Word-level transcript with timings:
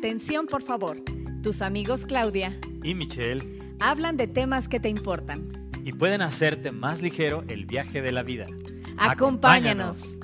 Atención, 0.00 0.46
por 0.46 0.62
favor. 0.62 0.96
Tus 1.42 1.60
amigos 1.60 2.06
Claudia 2.06 2.58
y 2.82 2.94
Michelle 2.94 3.76
hablan 3.80 4.16
de 4.16 4.26
temas 4.28 4.66
que 4.66 4.80
te 4.80 4.88
importan. 4.88 5.70
y 5.84 5.92
pueden 5.92 6.22
hacerte 6.22 6.70
más 6.70 7.02
ligero 7.02 7.44
el 7.48 7.66
viaje 7.66 8.00
de 8.00 8.10
la 8.10 8.22
vida. 8.22 8.46
Acompáñanos. 8.96 10.16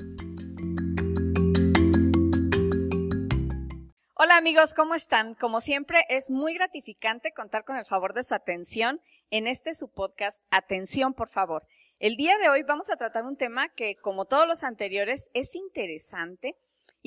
Hola 4.15 4.37
amigos, 4.37 4.73
¿cómo 4.73 4.95
están? 4.95 5.35
Como 5.35 5.61
siempre, 5.61 6.05
es 6.09 6.31
muy 6.31 6.55
gratificante 6.55 7.31
contar 7.31 7.63
con 7.63 7.77
el 7.77 7.85
favor 7.85 8.15
de 8.15 8.23
su 8.23 8.33
atención 8.33 8.99
en 9.29 9.45
este 9.45 9.75
su 9.75 9.89
podcast 9.89 10.41
Atención, 10.49 11.13
por 11.13 11.29
favor. 11.29 11.67
El 11.99 12.15
día 12.15 12.35
de 12.39 12.49
hoy 12.49 12.63
vamos 12.63 12.89
a 12.89 12.95
tratar 12.97 13.25
un 13.25 13.37
tema 13.37 13.69
que, 13.69 13.95
como 13.97 14.25
todos 14.25 14.47
los 14.47 14.63
anteriores, 14.63 15.29
es 15.35 15.53
interesante 15.53 16.55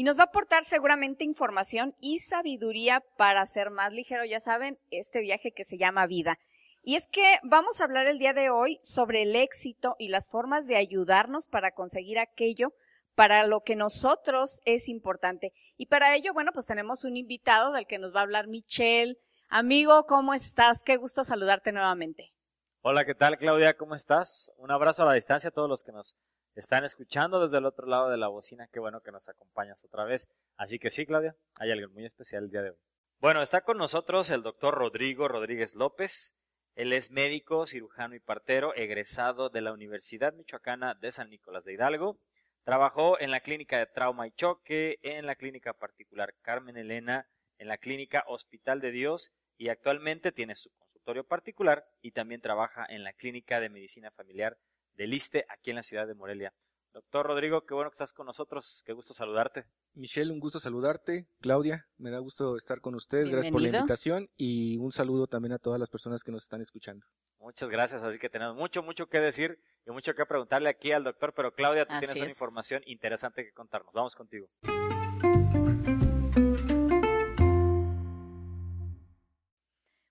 y 0.00 0.02
nos 0.02 0.16
va 0.16 0.22
a 0.22 0.26
aportar 0.28 0.64
seguramente 0.64 1.24
información 1.24 1.94
y 2.00 2.20
sabiduría 2.20 3.04
para 3.18 3.42
hacer 3.42 3.68
más 3.68 3.92
ligero, 3.92 4.24
ya 4.24 4.40
saben, 4.40 4.78
este 4.90 5.20
viaje 5.20 5.52
que 5.52 5.66
se 5.66 5.76
llama 5.76 6.06
vida. 6.06 6.38
Y 6.82 6.96
es 6.96 7.06
que 7.06 7.38
vamos 7.42 7.78
a 7.78 7.84
hablar 7.84 8.06
el 8.06 8.18
día 8.18 8.32
de 8.32 8.48
hoy 8.48 8.78
sobre 8.82 9.20
el 9.20 9.36
éxito 9.36 9.96
y 9.98 10.08
las 10.08 10.30
formas 10.30 10.66
de 10.66 10.76
ayudarnos 10.76 11.48
para 11.48 11.72
conseguir 11.72 12.18
aquello 12.18 12.72
para 13.14 13.46
lo 13.46 13.60
que 13.60 13.76
nosotros 13.76 14.60
es 14.64 14.88
importante. 14.88 15.52
Y 15.76 15.84
para 15.84 16.14
ello, 16.14 16.32
bueno, 16.32 16.52
pues 16.54 16.64
tenemos 16.64 17.04
un 17.04 17.18
invitado 17.18 17.70
del 17.72 17.86
que 17.86 17.98
nos 17.98 18.14
va 18.16 18.20
a 18.20 18.22
hablar 18.22 18.46
Michelle. 18.46 19.18
Amigo, 19.50 20.06
¿cómo 20.06 20.32
estás? 20.32 20.82
Qué 20.82 20.96
gusto 20.96 21.24
saludarte 21.24 21.72
nuevamente. 21.72 22.32
Hola, 22.80 23.04
¿qué 23.04 23.14
tal 23.14 23.36
Claudia? 23.36 23.76
¿Cómo 23.76 23.94
estás? 23.94 24.50
Un 24.56 24.70
abrazo 24.70 25.02
a 25.02 25.06
la 25.08 25.12
distancia 25.12 25.48
a 25.48 25.52
todos 25.52 25.68
los 25.68 25.82
que 25.82 25.92
nos 25.92 26.16
están 26.54 26.84
escuchando 26.84 27.40
desde 27.40 27.58
el 27.58 27.66
otro 27.66 27.86
lado 27.86 28.10
de 28.10 28.16
la 28.16 28.28
bocina. 28.28 28.68
Qué 28.68 28.80
bueno 28.80 29.00
que 29.00 29.12
nos 29.12 29.28
acompañas 29.28 29.84
otra 29.84 30.04
vez. 30.04 30.28
Así 30.56 30.78
que 30.78 30.90
sí, 30.90 31.06
Claudia, 31.06 31.36
hay 31.58 31.70
algo 31.70 31.92
muy 31.92 32.04
especial 32.04 32.44
el 32.44 32.50
día 32.50 32.62
de 32.62 32.70
hoy. 32.70 32.76
Bueno, 33.18 33.42
está 33.42 33.62
con 33.62 33.78
nosotros 33.78 34.30
el 34.30 34.42
doctor 34.42 34.74
Rodrigo 34.74 35.28
Rodríguez 35.28 35.74
López. 35.74 36.34
Él 36.74 36.92
es 36.92 37.10
médico, 37.10 37.66
cirujano 37.66 38.14
y 38.14 38.20
partero, 38.20 38.74
egresado 38.74 39.50
de 39.50 39.60
la 39.60 39.72
Universidad 39.72 40.32
Michoacana 40.32 40.94
de 40.94 41.12
San 41.12 41.30
Nicolás 41.30 41.64
de 41.64 41.74
Hidalgo. 41.74 42.18
Trabajó 42.64 43.20
en 43.20 43.30
la 43.30 43.40
clínica 43.40 43.78
de 43.78 43.86
trauma 43.86 44.26
y 44.26 44.32
choque, 44.32 44.98
en 45.02 45.26
la 45.26 45.34
clínica 45.34 45.72
particular 45.72 46.34
Carmen 46.42 46.76
Elena, 46.76 47.28
en 47.58 47.68
la 47.68 47.78
clínica 47.78 48.24
Hospital 48.26 48.80
de 48.80 48.90
Dios 48.90 49.32
y 49.58 49.68
actualmente 49.68 50.32
tiene 50.32 50.56
su 50.56 50.70
consultorio 50.70 51.24
particular 51.24 51.86
y 52.00 52.12
también 52.12 52.40
trabaja 52.40 52.86
en 52.88 53.04
la 53.04 53.12
clínica 53.12 53.60
de 53.60 53.68
medicina 53.68 54.10
familiar 54.10 54.56
del 55.00 55.14
ISTE 55.14 55.46
aquí 55.48 55.70
en 55.70 55.76
la 55.76 55.82
ciudad 55.82 56.06
de 56.06 56.14
Morelia. 56.14 56.52
Doctor 56.92 57.26
Rodrigo, 57.26 57.64
qué 57.64 57.72
bueno 57.72 57.88
que 57.88 57.94
estás 57.94 58.12
con 58.12 58.26
nosotros, 58.26 58.82
qué 58.84 58.92
gusto 58.92 59.14
saludarte. 59.14 59.64
Michelle, 59.94 60.30
un 60.30 60.40
gusto 60.40 60.60
saludarte. 60.60 61.26
Claudia, 61.40 61.86
me 61.96 62.10
da 62.10 62.18
gusto 62.18 62.56
estar 62.56 62.82
con 62.82 62.94
ustedes. 62.94 63.30
Gracias 63.30 63.50
por 63.50 63.62
la 63.62 63.68
invitación 63.68 64.28
y 64.36 64.76
un 64.76 64.92
saludo 64.92 65.26
también 65.26 65.52
a 65.52 65.58
todas 65.58 65.80
las 65.80 65.88
personas 65.88 66.22
que 66.22 66.32
nos 66.32 66.42
están 66.42 66.60
escuchando. 66.60 67.06
Muchas 67.38 67.70
gracias, 67.70 68.02
así 68.02 68.18
que 68.18 68.28
tenemos 68.28 68.56
mucho, 68.56 68.82
mucho 68.82 69.06
que 69.06 69.20
decir 69.20 69.58
y 69.86 69.90
mucho 69.90 70.14
que 70.14 70.26
preguntarle 70.26 70.68
aquí 70.68 70.92
al 70.92 71.04
doctor, 71.04 71.32
pero 71.32 71.54
Claudia, 71.54 71.86
tú 71.86 71.94
Así 71.94 72.00
tienes 72.00 72.16
una 72.22 72.30
información 72.30 72.82
interesante 72.84 73.42
que 73.42 73.52
contarnos. 73.52 73.94
Vamos 73.94 74.14
contigo. 74.14 74.48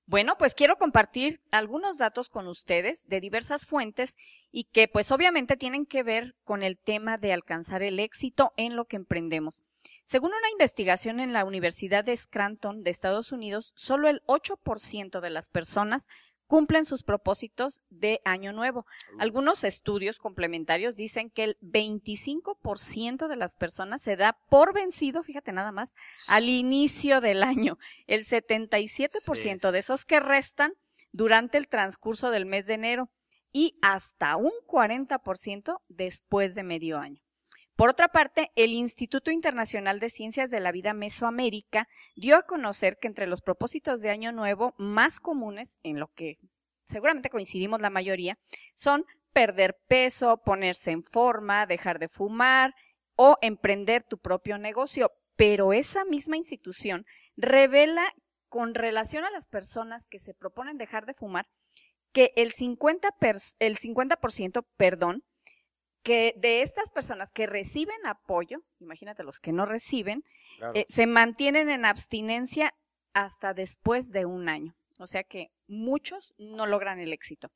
Bueno, 0.09 0.39
pues 0.39 0.55
quiero 0.55 0.77
compartir 0.77 1.39
algunos 1.51 1.99
datos 1.99 2.29
con 2.29 2.47
ustedes 2.47 3.07
de 3.07 3.21
diversas 3.21 3.67
fuentes 3.67 4.17
y 4.51 4.63
que 4.63 4.87
pues 4.87 5.11
obviamente 5.11 5.55
tienen 5.55 5.85
que 5.85 6.01
ver 6.01 6.33
con 6.43 6.63
el 6.63 6.79
tema 6.79 7.19
de 7.19 7.31
alcanzar 7.31 7.83
el 7.83 7.99
éxito 7.99 8.51
en 8.57 8.75
lo 8.75 8.85
que 8.85 8.95
emprendemos. 8.95 9.61
Según 10.05 10.31
una 10.31 10.49
investigación 10.49 11.19
en 11.19 11.31
la 11.31 11.45
Universidad 11.45 12.03
de 12.03 12.17
Scranton 12.17 12.81
de 12.81 12.89
Estados 12.89 13.31
Unidos, 13.31 13.71
solo 13.75 14.09
el 14.09 14.23
8% 14.25 15.19
de 15.19 15.29
las 15.29 15.47
personas 15.47 16.07
cumplen 16.49 16.83
sus 16.85 17.03
propósitos 17.03 17.83
de 17.91 18.21
año 18.25 18.53
nuevo. 18.53 18.87
Algunos 19.19 19.63
estudios 19.63 20.17
complementarios 20.17 20.95
dicen 20.95 21.29
que 21.29 21.43
el 21.43 21.57
25% 21.61 23.27
de 23.27 23.35
las 23.35 23.53
personas 23.53 24.01
se 24.01 24.15
da 24.15 24.35
por 24.49 24.73
vencido, 24.73 25.21
fíjate 25.21 25.51
nada 25.51 25.71
más, 25.71 25.93
al 26.27 26.49
inicio 26.49 27.21
del 27.21 27.43
año. 27.43 27.77
El 28.07 28.21
77% 28.23 29.69
de 29.69 29.77
esos 29.77 30.05
que 30.05 30.19
restan 30.19 30.73
durante 31.11 31.59
el 31.59 31.67
transcurso 31.67 32.31
del 32.31 32.47
mes 32.47 32.65
de 32.65 32.73
enero 32.73 33.11
y 33.53 33.77
hasta 33.83 34.35
un 34.35 34.51
40% 34.65 35.81
después 35.87 36.55
de 36.55 36.63
medio 36.63 36.97
año. 36.97 37.21
Por 37.79 37.87
otra 37.87 38.09
parte, 38.09 38.51
el 38.57 38.73
Instituto 38.73 39.31
Internacional 39.31 40.01
de 40.01 40.09
Ciencias 40.09 40.51
de 40.51 40.59
la 40.59 40.73
Vida 40.73 40.91
Mesoamérica 40.93 41.87
dio 42.13 42.35
a 42.35 42.41
conocer 42.41 42.97
que 42.97 43.07
entre 43.07 43.25
los 43.25 43.41
propósitos 43.41 44.01
de 44.01 44.09
Año 44.09 44.33
Nuevo 44.33 44.75
más 44.77 45.21
comunes, 45.21 45.79
en 45.83 45.97
lo 45.97 46.09
que 46.13 46.39
seguramente 46.83 47.29
coincidimos 47.29 47.79
la 47.79 47.89
mayoría, 47.89 48.37
son 48.75 49.05
perder 49.31 49.77
peso, 49.87 50.41
ponerse 50.43 50.91
en 50.91 51.03
forma, 51.05 51.65
dejar 51.67 51.99
de 51.99 52.09
fumar 52.09 52.75
o 53.15 53.37
emprender 53.41 54.03
tu 54.03 54.17
propio 54.17 54.57
negocio. 54.57 55.13
Pero 55.37 55.71
esa 55.71 56.03
misma 56.03 56.35
institución 56.35 57.05
revela 57.37 58.11
con 58.49 58.75
relación 58.75 59.23
a 59.23 59.31
las 59.31 59.47
personas 59.47 60.05
que 60.05 60.19
se 60.19 60.33
proponen 60.33 60.77
dejar 60.77 61.05
de 61.05 61.13
fumar 61.13 61.47
que 62.11 62.33
el 62.35 62.51
50%, 62.51 62.99
pers- 63.21 63.55
el 63.59 63.77
50% 63.77 64.65
perdón, 64.75 65.23
que 66.03 66.33
de 66.37 66.61
estas 66.61 66.89
personas 66.91 67.31
que 67.31 67.45
reciben 67.47 68.05
apoyo, 68.05 68.59
imagínate 68.79 69.23
los 69.23 69.39
que 69.39 69.51
no 69.51 69.65
reciben, 69.65 70.23
Claro. 70.57 70.73
eh, 70.75 70.85
se 70.89 71.05
mantienen 71.07 71.69
en 71.69 71.85
abstinencia 71.85 72.73
hasta 73.13 73.53
después 73.53 74.11
de 74.11 74.25
un 74.25 74.49
año. 74.49 74.75
O 74.99 75.07
sea 75.07 75.23
que 75.23 75.49
muchos 75.67 76.33
no 76.37 76.65
logran 76.65 76.99
el 76.99 77.13
éxito. 77.13 77.49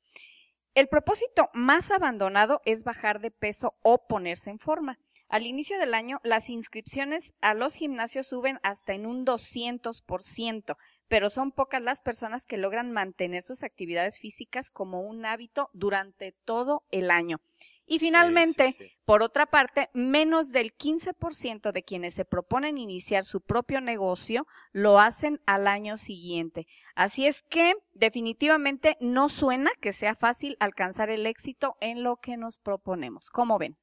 El 0.74 0.88
propósito 0.88 1.50
más 1.52 1.90
abandonado 1.90 2.60
es 2.64 2.82
bajar 2.82 3.20
de 3.20 3.30
peso 3.30 3.74
o 3.82 4.06
ponerse 4.06 4.50
en 4.50 4.58
forma. 4.58 4.98
Al 5.28 5.46
inicio 5.46 5.78
del 5.78 5.94
año, 5.94 6.20
las 6.22 6.48
inscripciones 6.50 7.32
a 7.40 7.54
los 7.54 7.74
gimnasios 7.74 8.26
suben 8.26 8.58
hasta 8.62 8.92
en 8.94 9.06
un 9.06 9.24
200%, 9.24 10.76
pero 11.08 11.30
son 11.30 11.52
pocas 11.52 11.82
las 11.82 12.02
personas 12.02 12.44
que 12.46 12.56
logran 12.56 12.92
mantener 12.92 13.42
sus 13.42 13.62
actividades 13.62 14.18
físicas 14.18 14.70
como 14.70 15.00
un 15.02 15.24
hábito 15.24 15.70
durante 15.72 16.32
todo 16.44 16.82
el 16.90 17.10
año. 17.10 17.38
Y 17.86 17.98
finalmente, 17.98 18.68
Sí, 18.68 18.72
sí, 18.72 18.88
sí. 18.88 18.96
por 19.04 19.22
otra 19.22 19.46
parte, 19.46 19.90
menos 19.92 20.50
del 20.52 20.74
15% 20.74 21.70
de 21.72 21.82
quienes 21.82 22.14
se 22.14 22.24
proponen 22.24 22.78
iniciar 22.78 23.24
su 23.24 23.40
propio 23.42 23.80
negocio 23.82 24.46
lo 24.72 24.98
hacen 24.98 25.40
al 25.46 25.66
año 25.66 25.98
siguiente. 25.98 26.66
Así 26.94 27.26
es 27.26 27.42
que 27.42 27.74
definitivamente 27.92 28.96
no 29.00 29.28
suena 29.28 29.70
que 29.82 29.92
sea 29.92 30.14
fácil 30.14 30.56
alcanzar 30.60 31.10
el 31.10 31.26
éxito 31.26 31.76
en 31.80 32.02
lo 32.02 32.16
que 32.16 32.36
nos 32.38 32.58
proponemos. 32.58 33.28
¿Cómo 33.30 33.58
ven? 33.58 33.76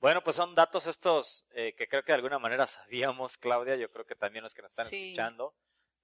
Bueno, 0.00 0.22
pues 0.22 0.36
son 0.36 0.54
datos 0.54 0.86
estos 0.86 1.46
eh, 1.54 1.74
que 1.76 1.88
creo 1.88 2.02
que 2.02 2.12
de 2.12 2.16
alguna 2.16 2.38
manera 2.38 2.66
sabíamos, 2.66 3.36
Claudia, 3.36 3.76
yo 3.76 3.90
creo 3.90 4.06
que 4.06 4.14
también 4.14 4.42
los 4.44 4.54
que 4.54 4.62
nos 4.62 4.70
están 4.70 4.86
Sí. 4.86 5.08
escuchando, 5.10 5.54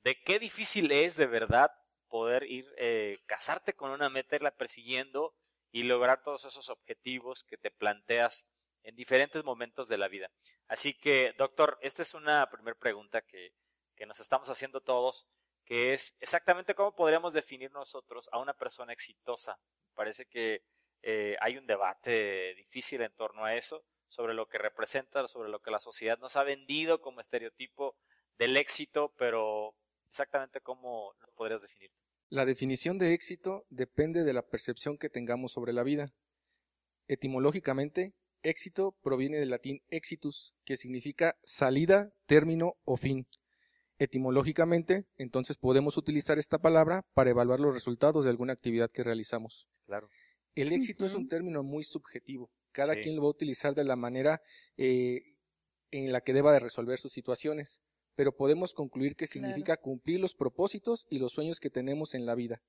de 0.03 0.21
qué 0.23 0.39
difícil 0.39 0.91
es 0.93 1.17
de 1.17 1.27
verdad 1.27 1.71
poder 2.15 2.45
ir, 2.45 2.73
eh, 2.77 3.19
casarte 3.27 3.73
con 3.73 3.91
una 3.91 4.09
meta, 4.09 4.37
irla 4.37 4.53
persiguiendo 4.53 5.35
y 5.73 5.83
lograr 5.83 6.23
todos 6.23 6.45
esos 6.45 6.69
objetivos 6.69 7.43
que 7.43 7.57
te 7.57 7.73
planteas 7.73 8.47
en 8.85 8.95
diferentes 8.95 9.43
momentos 9.43 9.89
de 9.89 9.99
la 9.99 10.07
vida. 10.07 10.31
Así 10.69 10.95
que, 10.95 11.35
doctor, 11.37 11.77
esta 11.81 12.03
es 12.03 12.15
una 12.15 12.49
primera 12.51 12.79
pregunta 12.79 13.21
que, 13.23 13.53
que 13.97 14.07
nos 14.07 14.21
estamos 14.21 14.49
haciendo 14.49 14.81
todos, 14.81 15.27
que 15.65 15.93
es 15.93 16.17
exactamente 16.21 16.77
cómo 16.77 16.95
podríamos 16.95 17.33
definir 17.35 17.73
nosotros 17.73 18.29
a 18.31 18.39
una 18.39 18.55
persona 18.55 18.93
exitosa. 18.93 19.59
Parece 19.95 20.25
que 20.27 20.63
eh, 21.03 21.37
hay 21.41 21.57
un 21.59 21.67
debate 21.67 22.55
difícil 22.55 23.03
en 23.03 23.13
torno 23.17 23.45
a 23.45 23.57
eso, 23.57 23.85
sobre 24.07 24.35
lo 24.35 24.47
que 24.47 24.59
representa, 24.59 25.27
sobre 25.27 25.49
lo 25.49 25.59
que 25.59 25.73
la 25.73 25.81
sociedad 25.81 26.21
nos 26.21 26.37
ha 26.37 26.45
vendido 26.45 27.01
como 27.01 27.21
estereotipo 27.21 27.97
del 28.39 28.57
éxito, 28.57 29.13
pero 29.19 29.75
exactamente 30.09 30.61
cómo 30.61 31.13
lo 31.19 31.33
podrías 31.33 31.63
definir. 31.63 31.91
La 32.31 32.45
definición 32.45 32.99
de 32.99 33.13
éxito 33.13 33.65
depende 33.71 34.25
de 34.25 34.33
la 34.33 34.43
percepción 34.43 34.99
que 34.99 35.09
tengamos 35.11 35.53
sobre 35.53 35.73
la 35.73 35.83
vida. 35.83 36.13
Etimológicamente, 37.07 38.15
éxito 38.43 38.97
proviene 39.03 39.39
del 39.39 39.51
latín 39.51 39.83
exitus, 39.89 40.55
que 40.65 40.77
significa 40.77 41.37
salida, 41.45 42.13
término 42.27 42.75
o 42.85 42.97
fin. 42.97 43.27
Etimológicamente, 43.99 45.07
entonces 45.17 45.57
podemos 45.57 45.97
utilizar 45.97 46.39
esta 46.39 46.59
palabra 46.59 47.05
para 47.15 47.31
evaluar 47.31 47.61
los 47.61 47.73
resultados 47.75 48.25
de 48.25 48.31
alguna 48.31 48.53
actividad 48.53 48.91
que 48.91 49.05
realizamos. 49.05 49.69
Claro. 49.87 50.09
El 50.55 50.73
éxito 50.73 51.07
es 51.07 51.15
un 51.15 51.29
término 51.29 51.63
muy 51.63 51.85
subjetivo. 51.85 52.51
Cada 52.73 52.95
Sí. 52.95 53.03
quien 53.03 53.17
lo 53.17 53.23
va 53.23 53.29
a 53.29 53.31
utilizar 53.31 53.75
de 53.75 53.85
la 53.85 53.97
manera 53.97 54.41
eh, 54.77 55.37
en 55.91 56.13
la 56.13 56.23
que 56.23 56.33
deba 56.33 56.53
de 56.53 56.59
resolver 56.61 56.99
sus 56.99 57.13
situaciones, 57.13 57.81
pero 58.15 58.37
podemos 58.37 58.75
concluir 58.75 59.17
que 59.17 59.27
Claro. 59.27 59.49
significa 59.49 59.77
cumplir 59.77 60.21
los 60.21 60.35
propósitos 60.35 61.07
y 61.11 61.19
los 61.19 61.33
sueños 61.33 61.61
que 61.61 61.71
tenemos 61.71 62.15
en 62.15 62.27
la 62.27 62.35
vida. 62.35 62.63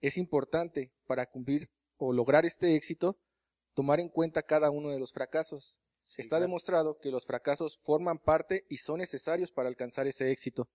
Es 0.00 0.16
importante 0.16 0.92
para 1.06 1.26
cumplir 1.26 1.70
o 1.96 2.12
lograr 2.12 2.46
este 2.46 2.74
éxito 2.76 3.18
tomar 3.74 4.00
en 4.00 4.08
cuenta 4.08 4.42
cada 4.42 4.70
uno 4.70 4.90
de 4.90 4.98
los 4.98 5.12
fracasos. 5.12 5.76
Está 6.16 6.40
demostrado 6.40 6.98
que 6.98 7.10
los 7.10 7.26
fracasos 7.26 7.78
forman 7.78 8.18
parte 8.18 8.64
y 8.68 8.78
son 8.78 8.98
necesarios 8.98 9.52
para 9.52 9.68
alcanzar 9.68 10.06
ese 10.06 10.30
éxito. 10.32 10.68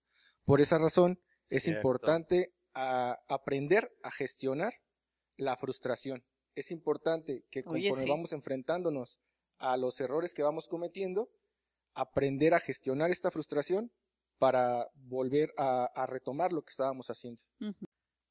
Por 0.46 0.62
esa 0.62 0.78
razón, 0.78 1.20
es 1.50 1.68
importante 1.68 2.54
aprender 2.74 3.92
a 4.04 4.12
gestionar 4.12 4.74
la 5.36 5.58
frustración. 5.58 6.24
Es 6.56 6.72
importante 6.72 7.44
que 7.50 7.64
conforme 7.64 8.06
vamos 8.10 8.32
enfrentándonos 8.32 9.20
a 9.58 9.76
los 9.76 10.00
errores 10.00 10.34
que 10.34 10.44
vamos 10.44 10.68
cometiendo, 10.68 11.30
aprender 11.96 12.54
a 12.54 12.60
gestionar 12.60 13.12
esta 13.12 13.32
frustración 13.32 13.92
para 14.38 14.90
volver 14.96 15.54
a, 15.58 16.06
retomar 16.08 16.52
lo 16.52 16.64
que 16.64 16.72
estábamos 16.72 17.10
haciendo. 17.10 17.42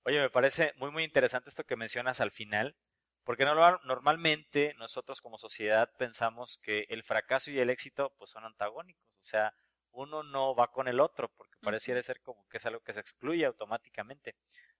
Oye, 0.04 0.20
me 0.20 0.30
parece 0.30 0.72
muy, 0.76 0.90
muy 0.90 1.04
interesante 1.04 1.48
esto 1.48 1.64
que 1.64 1.76
mencionas 1.76 2.20
al 2.20 2.30
final, 2.30 2.76
porque 3.24 3.44
normalmente 3.44 4.74
nosotros 4.78 5.20
como 5.20 5.38
sociedad 5.38 5.90
pensamos 5.98 6.58
que 6.62 6.86
el 6.88 7.04
fracaso 7.04 7.50
y 7.50 7.60
el 7.60 7.70
éxito 7.70 8.12
pues 8.18 8.30
son 8.30 8.44
antagónicos, 8.44 9.02
o 9.20 9.24
sea, 9.24 9.54
uno 9.92 10.22
no 10.22 10.54
va 10.54 10.72
con 10.72 10.88
el 10.88 11.00
otro, 11.00 11.30
porque 11.36 11.56
pareciera 11.60 12.02
ser 12.02 12.20
como 12.20 12.48
que 12.48 12.56
es 12.56 12.66
algo 12.66 12.80
que 12.80 12.92
se 12.92 13.00
excluye 13.00 13.44
automáticamente. 13.44 14.36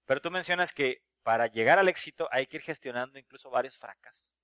Pero 0.07 0.21
tú 0.21 0.31
mencionas 0.31 0.73
que 0.73 1.05
para 1.23 1.47
llegar 1.47 1.79
al 1.79 1.89
éxito 1.89 2.29
hay 2.33 2.47
que 2.47 2.57
ir 2.57 2.63
gestionando 2.63 3.19
incluso 3.19 3.51
varios 3.51 3.79
fracasos. 3.79 4.35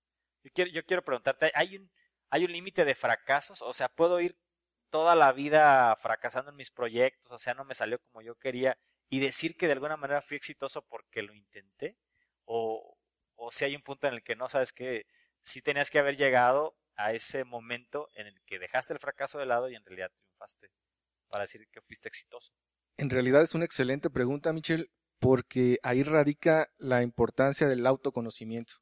Yo 0.44 0.50
quiero, 0.54 0.70
yo 0.70 0.84
quiero 0.84 1.02
preguntarte, 1.02 1.50
¿hay 1.54 1.76
un, 1.76 1.90
hay 2.30 2.44
un 2.44 2.52
límite 2.52 2.84
de 2.84 2.94
fracasos? 2.94 3.62
O 3.62 3.72
sea, 3.72 3.88
¿puedo 3.88 4.20
ir 4.20 4.38
toda 4.90 5.14
la 5.14 5.32
vida 5.32 5.94
fracasando 5.96 6.50
en 6.50 6.56
mis 6.56 6.70
proyectos? 6.70 7.32
O 7.32 7.38
sea, 7.38 7.54
no 7.54 7.64
me 7.64 7.74
salió 7.74 7.98
como 8.00 8.22
yo 8.22 8.34
quería 8.36 8.78
y 9.10 9.20
decir 9.20 9.56
que 9.56 9.66
de 9.66 9.72
alguna 9.72 9.96
manera 9.96 10.22
fui 10.22 10.36
exitoso 10.36 10.82
porque 10.82 11.22
lo 11.22 11.34
intenté? 11.34 11.96
¿O, 12.44 12.96
si 13.50 13.64
hay 13.64 13.76
un 13.76 13.82
punto 13.82 14.06
en 14.06 14.14
el 14.14 14.22
que 14.22 14.36
no 14.36 14.48
sabes 14.48 14.72
que 14.72 15.06
si 15.42 15.62
tenías 15.62 15.90
que 15.90 15.98
haber 15.98 16.16
llegado 16.16 16.76
a 16.96 17.12
ese 17.12 17.44
momento 17.44 18.08
en 18.14 18.26
el 18.26 18.40
que 18.44 18.58
dejaste 18.58 18.92
el 18.92 18.98
fracaso 18.98 19.38
de 19.38 19.46
lado 19.46 19.70
y 19.70 19.76
en 19.76 19.84
realidad 19.84 20.10
triunfaste 20.10 20.70
para 21.28 21.44
decir 21.44 21.66
que 21.70 21.80
fuiste 21.80 22.08
exitoso? 22.08 22.52
En 22.96 23.10
realidad 23.10 23.42
es 23.42 23.54
una 23.54 23.64
excelente 23.64 24.10
pregunta, 24.10 24.52
Michelle, 24.52 24.90
porque 25.20 25.78
ahí 25.82 26.02
radica 26.02 26.68
la 26.78 27.02
importancia 27.02 27.68
del 27.68 27.86
autoconocimiento. 27.86 28.74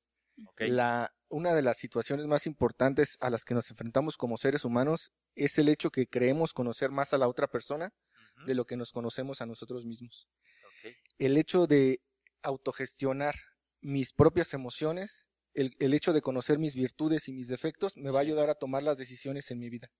La, 0.58 1.14
una 1.28 1.54
de 1.54 1.62
las 1.62 1.78
situaciones 1.78 2.26
más 2.26 2.46
importantes 2.46 3.16
a 3.20 3.30
las 3.30 3.44
que 3.44 3.54
nos 3.54 3.70
enfrentamos 3.70 4.16
como 4.16 4.36
seres 4.36 4.64
humanos 4.64 5.12
es 5.34 5.58
el 5.58 5.68
hecho 5.68 5.90
que 5.90 6.06
creemos 6.06 6.52
conocer 6.52 6.90
más 6.90 7.12
a 7.12 7.18
la 7.18 7.28
otra 7.28 7.48
persona 7.48 7.92
de 8.46 8.54
lo 8.54 8.66
que 8.66 8.76
nos 8.76 8.92
conocemos 8.92 9.40
a 9.40 9.46
nosotros 9.46 9.84
mismos. 9.84 10.28
El 11.18 11.36
hecho 11.36 11.66
de 11.66 12.00
autogestionar 12.42 13.34
mis 13.80 14.12
propias 14.12 14.52
emociones, 14.54 15.28
el, 15.54 15.94
hecho 15.94 16.12
de 16.12 16.20
conocer 16.20 16.58
mis 16.58 16.74
virtudes 16.74 17.28
y 17.28 17.32
mis 17.32 17.48
defectos 17.48 17.96
me 17.96 18.10
va 18.10 18.18
a 18.18 18.22
ayudar 18.22 18.50
a 18.50 18.54
tomar 18.54 18.82
las 18.82 18.98
decisiones 18.98 19.50
en 19.50 19.58
mi 19.58 19.70
vida. 19.70 19.90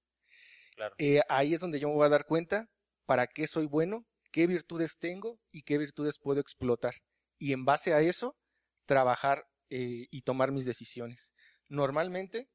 Eh, 0.98 1.22
ahí 1.28 1.54
es 1.54 1.60
donde 1.60 1.80
yo 1.80 1.88
me 1.88 1.94
voy 1.94 2.06
a 2.06 2.10
dar 2.10 2.26
cuenta 2.26 2.68
para 3.06 3.26
qué 3.26 3.46
soy 3.46 3.66
bueno, 3.66 4.04
qué 4.30 4.46
virtudes 4.46 4.98
tengo 4.98 5.40
y 5.50 5.62
qué 5.62 5.78
virtudes 5.78 6.18
puedo 6.18 6.40
explotar. 6.40 6.94
Y 7.38 7.52
en 7.52 7.64
base 7.64 7.94
a 7.94 8.00
eso, 8.00 8.36
trabajar 8.84 9.46
eh, 9.70 10.06
y 10.10 10.22
tomar 10.22 10.52
mis 10.52 10.64
decisiones. 10.64 11.34
Normalmente, 11.68 12.48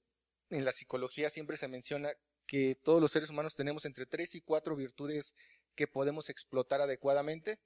en 0.49 0.65
la 0.65 0.71
psicología 0.71 1.29
siempre 1.29 1.57
se 1.57 1.67
menciona 1.67 2.11
que 2.45 2.75
todos 2.83 3.01
los 3.01 3.11
seres 3.11 3.29
humanos 3.29 3.55
tenemos 3.55 3.85
entre 3.85 4.05
tres 4.05 4.35
y 4.35 4.41
cuatro 4.41 4.75
virtudes 4.75 5.35
que 5.75 5.87
podemos 5.87 6.29
explotar 6.29 6.81
adecuadamente, 6.81 7.59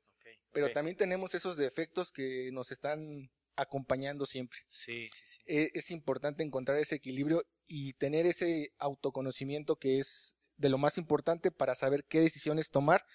pero 0.52 0.72
también 0.72 0.96
tenemos 0.96 1.36
esos 1.36 1.58
defectos 1.58 2.12
que 2.12 2.50
nos 2.52 2.72
están 2.72 3.30
acompañando 3.56 4.26
siempre. 4.26 4.60
Sí, 4.70 5.10
sí, 5.12 5.24
sí. 5.28 5.42
E, 5.46 5.72
es, 5.74 5.92
importante 5.92 6.44
encontrar 6.44 6.78
ese 6.78 6.96
equilibrio 6.96 7.46
y 7.66 7.94
tener 7.94 8.26
ese 8.26 8.74
autoconocimiento 8.78 9.78
que 9.78 10.00
es 10.00 10.36
de 10.58 10.70
lo 10.70 10.78
más 10.78 10.98
importante 10.98 11.52
para 11.52 11.76
saber 11.76 12.06
qué 12.06 12.22
decisiones 12.22 12.72
tomar 12.72 13.06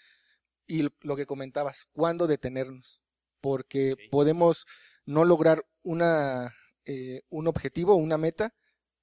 y 0.66 0.88
lo 1.00 1.16
que 1.16 1.26
comentabas, 1.26 1.86
cuándo 1.92 2.26
detenernos, 2.26 3.00
porque 3.40 3.96
podemos 4.10 4.66
no 5.04 5.24
lograr 5.24 5.66
una, 5.82 6.54
eh, 6.84 7.22
un 7.28 7.46
objetivo, 7.46 7.94
una 7.94 8.18
meta, 8.18 8.54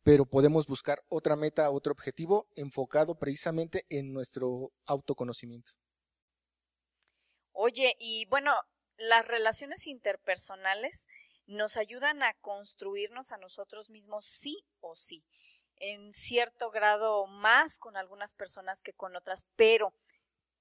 pero 0.04 0.26
podemos 0.26 0.68
buscar 0.68 1.04
otra 1.10 1.36
meta, 1.36 1.70
otro 1.70 1.92
objetivo 1.92 2.48
enfocado 2.56 3.16
precisamente 3.16 3.86
en 3.90 4.14
nuestro 4.14 4.72
autoconocimiento. 4.86 5.74
Oye, 7.52 7.96
y 8.00 8.26
bueno, 8.26 8.54
las 8.98 9.28
relaciones 9.28 9.88
interpersonales 9.88 11.08
nos 11.46 11.78
ayudan 11.78 12.24
a 12.24 12.34
construirnos 12.36 13.32
a 13.32 13.38
nosotros 13.38 13.90
mismos 13.90 14.26
sí 14.26 14.64
o 14.80 14.96
sí, 14.96 15.24
en 15.78 16.14
cierto 16.14 16.72
grado 16.72 17.26
más 17.28 17.78
con 17.78 17.98
algunas 17.98 18.34
personas 18.34 18.82
que 18.82 18.94
con 18.94 19.16
otras, 19.16 19.44
pero 19.56 19.94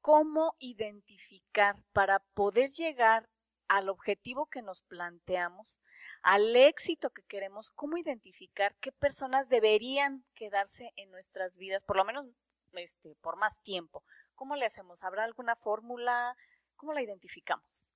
¿cómo 0.00 0.54
identificar 0.58 1.76
para 1.92 2.20
poder 2.34 2.70
llegar 2.70 3.28
al 3.68 3.88
objetivo 3.88 4.46
que 4.46 4.62
nos 4.62 4.82
planteamos, 4.82 5.80
al 6.26 6.54
éxito 6.56 7.10
que 7.10 7.22
queremos, 7.22 7.70
cómo 7.70 7.96
identificar 7.96 8.74
qué 8.80 8.92
personas 8.92 9.48
deberían 9.48 10.24
quedarse 10.34 10.92
en 10.96 11.10
nuestras 11.10 11.56
vidas, 11.56 11.84
por 11.84 11.96
lo 11.96 12.04
menos 12.04 12.26
este, 12.74 13.16
por 13.22 13.36
más 13.36 13.60
tiempo. 13.62 14.02
¿Cómo 14.34 14.56
le 14.56 14.66
hacemos? 14.66 15.02
¿Habrá 15.02 15.24
alguna 15.24 15.56
fórmula? 15.56 16.36
¿Cómo 16.76 16.92
la 16.92 17.02
identificamos? 17.02 17.90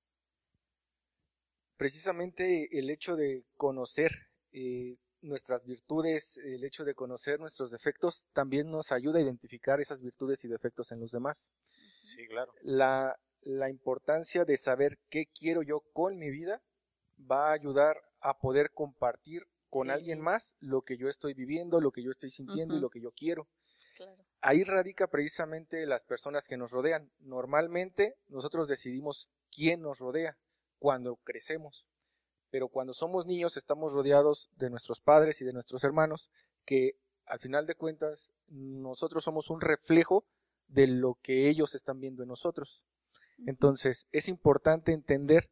precisamente 1.81 2.77
el 2.77 2.91
hecho 2.91 3.15
de 3.15 3.43
conocer 3.57 4.11
eh, 4.51 4.97
nuestras 5.23 5.65
virtudes, 5.65 6.37
el 6.37 6.63
hecho 6.63 6.85
de 6.85 6.93
conocer 6.93 7.39
nuestros 7.39 7.71
defectos, 7.71 8.27
también 8.33 8.69
nos 8.69 8.91
ayuda 8.91 9.17
a 9.17 9.23
identificar 9.23 9.81
esas 9.81 9.99
virtudes 9.99 10.45
y 10.45 10.47
defectos 10.47 10.91
en 10.91 10.99
los 10.99 11.09
demás. 11.09 11.49
Sí, 12.03 12.27
claro. 12.27 12.53
La, 12.61 13.17
importancia 13.71 14.45
de 14.45 14.57
saber 14.57 14.99
qué 15.09 15.25
quiero 15.33 15.63
yo 15.63 15.79
con 15.91 16.19
mi 16.19 16.29
vida 16.29 16.61
va 17.19 17.49
a 17.49 17.53
ayudar 17.53 17.97
a 18.21 18.37
poder 18.37 18.71
compartir 18.71 19.47
con 19.69 19.89
alguien 19.89 20.19
más 20.19 20.55
lo 20.59 20.81
que 20.81 20.97
yo 20.97 21.07
estoy 21.07 21.33
viviendo, 21.33 21.79
lo 21.81 21.91
que 21.91 22.03
yo 22.03 22.11
estoy 22.11 22.29
sintiendo 22.29 22.75
y 22.75 22.79
lo 22.79 22.89
que 22.89 23.01
yo 23.01 23.11
quiero. 23.11 23.47
Ahí 24.41 24.63
radica 24.63 25.07
precisamente 25.07 25.85
las 25.85 26.03
personas 26.03 26.47
que 26.47 26.57
nos 26.57 26.71
rodean. 26.71 27.11
Normalmente 27.19 28.17
nosotros 28.27 28.67
decidimos 28.67 29.29
quién 29.51 29.81
nos 29.81 29.99
rodea 29.99 30.37
cuando 30.79 31.17
crecemos. 31.17 31.85
Pero 32.49 32.67
cuando 32.67 32.93
somos 32.93 33.25
niños 33.25 33.55
estamos 33.55 33.93
rodeados 33.93 34.49
de 34.57 34.69
nuestros 34.69 34.99
padres 34.99 35.41
y 35.41 35.45
de 35.45 35.53
nuestros 35.53 35.83
hermanos, 35.83 36.29
que 36.65 36.97
al 37.25 37.39
final 37.39 37.65
de 37.65 37.75
cuentas 37.75 38.31
nosotros 38.47 39.23
somos 39.23 39.49
un 39.49 39.61
reflejo 39.61 40.25
de 40.67 40.87
lo 40.87 41.17
que 41.21 41.49
ellos 41.49 41.75
están 41.75 41.99
viendo 41.99 42.23
en 42.23 42.29
nosotros. 42.29 42.83
Entonces 43.45 44.07
es 44.11 44.27
importante 44.27 44.91
entender 44.91 45.49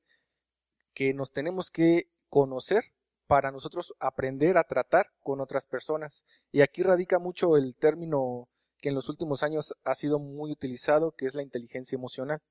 que 0.93 1.13
nos 1.13 1.31
tenemos 1.31 1.71
que 1.71 2.09
conocer 2.29 2.83
para 3.27 3.51
nosotros 3.51 3.93
aprender 3.99 4.57
a 4.57 4.63
tratar 4.63 5.11
con 5.19 5.39
otras 5.39 5.65
personas. 5.65 6.23
Y 6.51 6.61
aquí 6.61 6.81
radica 6.81 7.19
mucho 7.19 7.57
el 7.57 7.75
término 7.75 8.47
que 8.81 8.89
en 8.89 8.95
los 8.95 9.09
últimos 9.09 9.43
años 9.43 9.75
ha 9.83 9.93
sido 9.93 10.19
muy 10.19 10.51
utilizado, 10.51 11.11
que 11.11 11.25
es 11.25 11.35
la 11.35 11.43
inteligencia 11.43 11.95
emocional. 11.95 12.41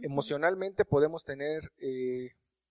Emocionalmente 0.00 0.84
podemos 0.84 1.24
tener, 1.24 1.72
eh, 1.78 2.30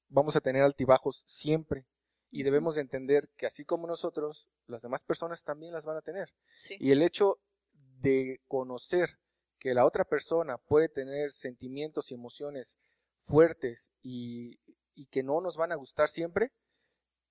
vamos 0.09 0.35
a 0.35 0.41
tener 0.41 0.63
altibajos 0.63 1.24
siempre 1.27 1.85
y 2.31 2.43
debemos 2.43 2.75
de 2.75 2.81
entender 2.81 3.29
que 3.38 3.45
así 3.45 3.65
como 3.65 3.88
nosotros, 3.88 4.50
las 4.67 4.81
demás 4.81 5.03
personas 5.03 5.43
también 5.43 5.74
las 5.74 5.85
van 5.85 5.97
a 5.97 6.01
tener. 6.01 6.33
Y 6.79 6.91
el 6.91 7.01
hecho 7.01 7.39
de 8.01 8.41
conocer 8.47 9.19
que 9.59 9.74
la 9.74 9.85
otra 9.85 10.05
persona 10.05 10.57
puede 10.57 10.89
tener 10.89 11.31
sentimientos 11.31 12.12
y 12.12 12.15
emociones 12.15 12.77
fuertes 13.21 13.91
y, 14.01 14.59
que 15.11 15.23
no 15.23 15.41
nos 15.41 15.57
van 15.57 15.71
a 15.71 15.75
gustar 15.75 16.09
siempre, 16.09 16.51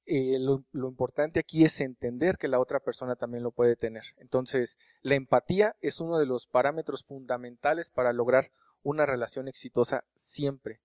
eh, 0.07 0.39
lo, 0.39 0.65
lo, 0.73 0.89
importante 0.89 1.41
aquí 1.41 1.65
es 1.65 1.81
entender 1.81 2.37
que 2.37 2.49
la 2.49 2.61
otra 2.61 2.81
persona 2.81 3.17
también 3.17 3.43
lo 3.43 3.53
puede 3.53 3.75
tener. 3.75 4.05
Entonces, 4.19 4.77
la 5.01 5.15
empatía 5.15 5.77
es 5.81 6.01
uno 6.01 6.19
de 6.19 6.27
los 6.27 6.47
parámetros 6.47 7.05
fundamentales 7.05 7.89
para 7.89 8.13
lograr 8.13 8.51
una 8.83 9.07
relación 9.07 9.49
exitosa 9.49 10.05
siempre. 10.15 10.81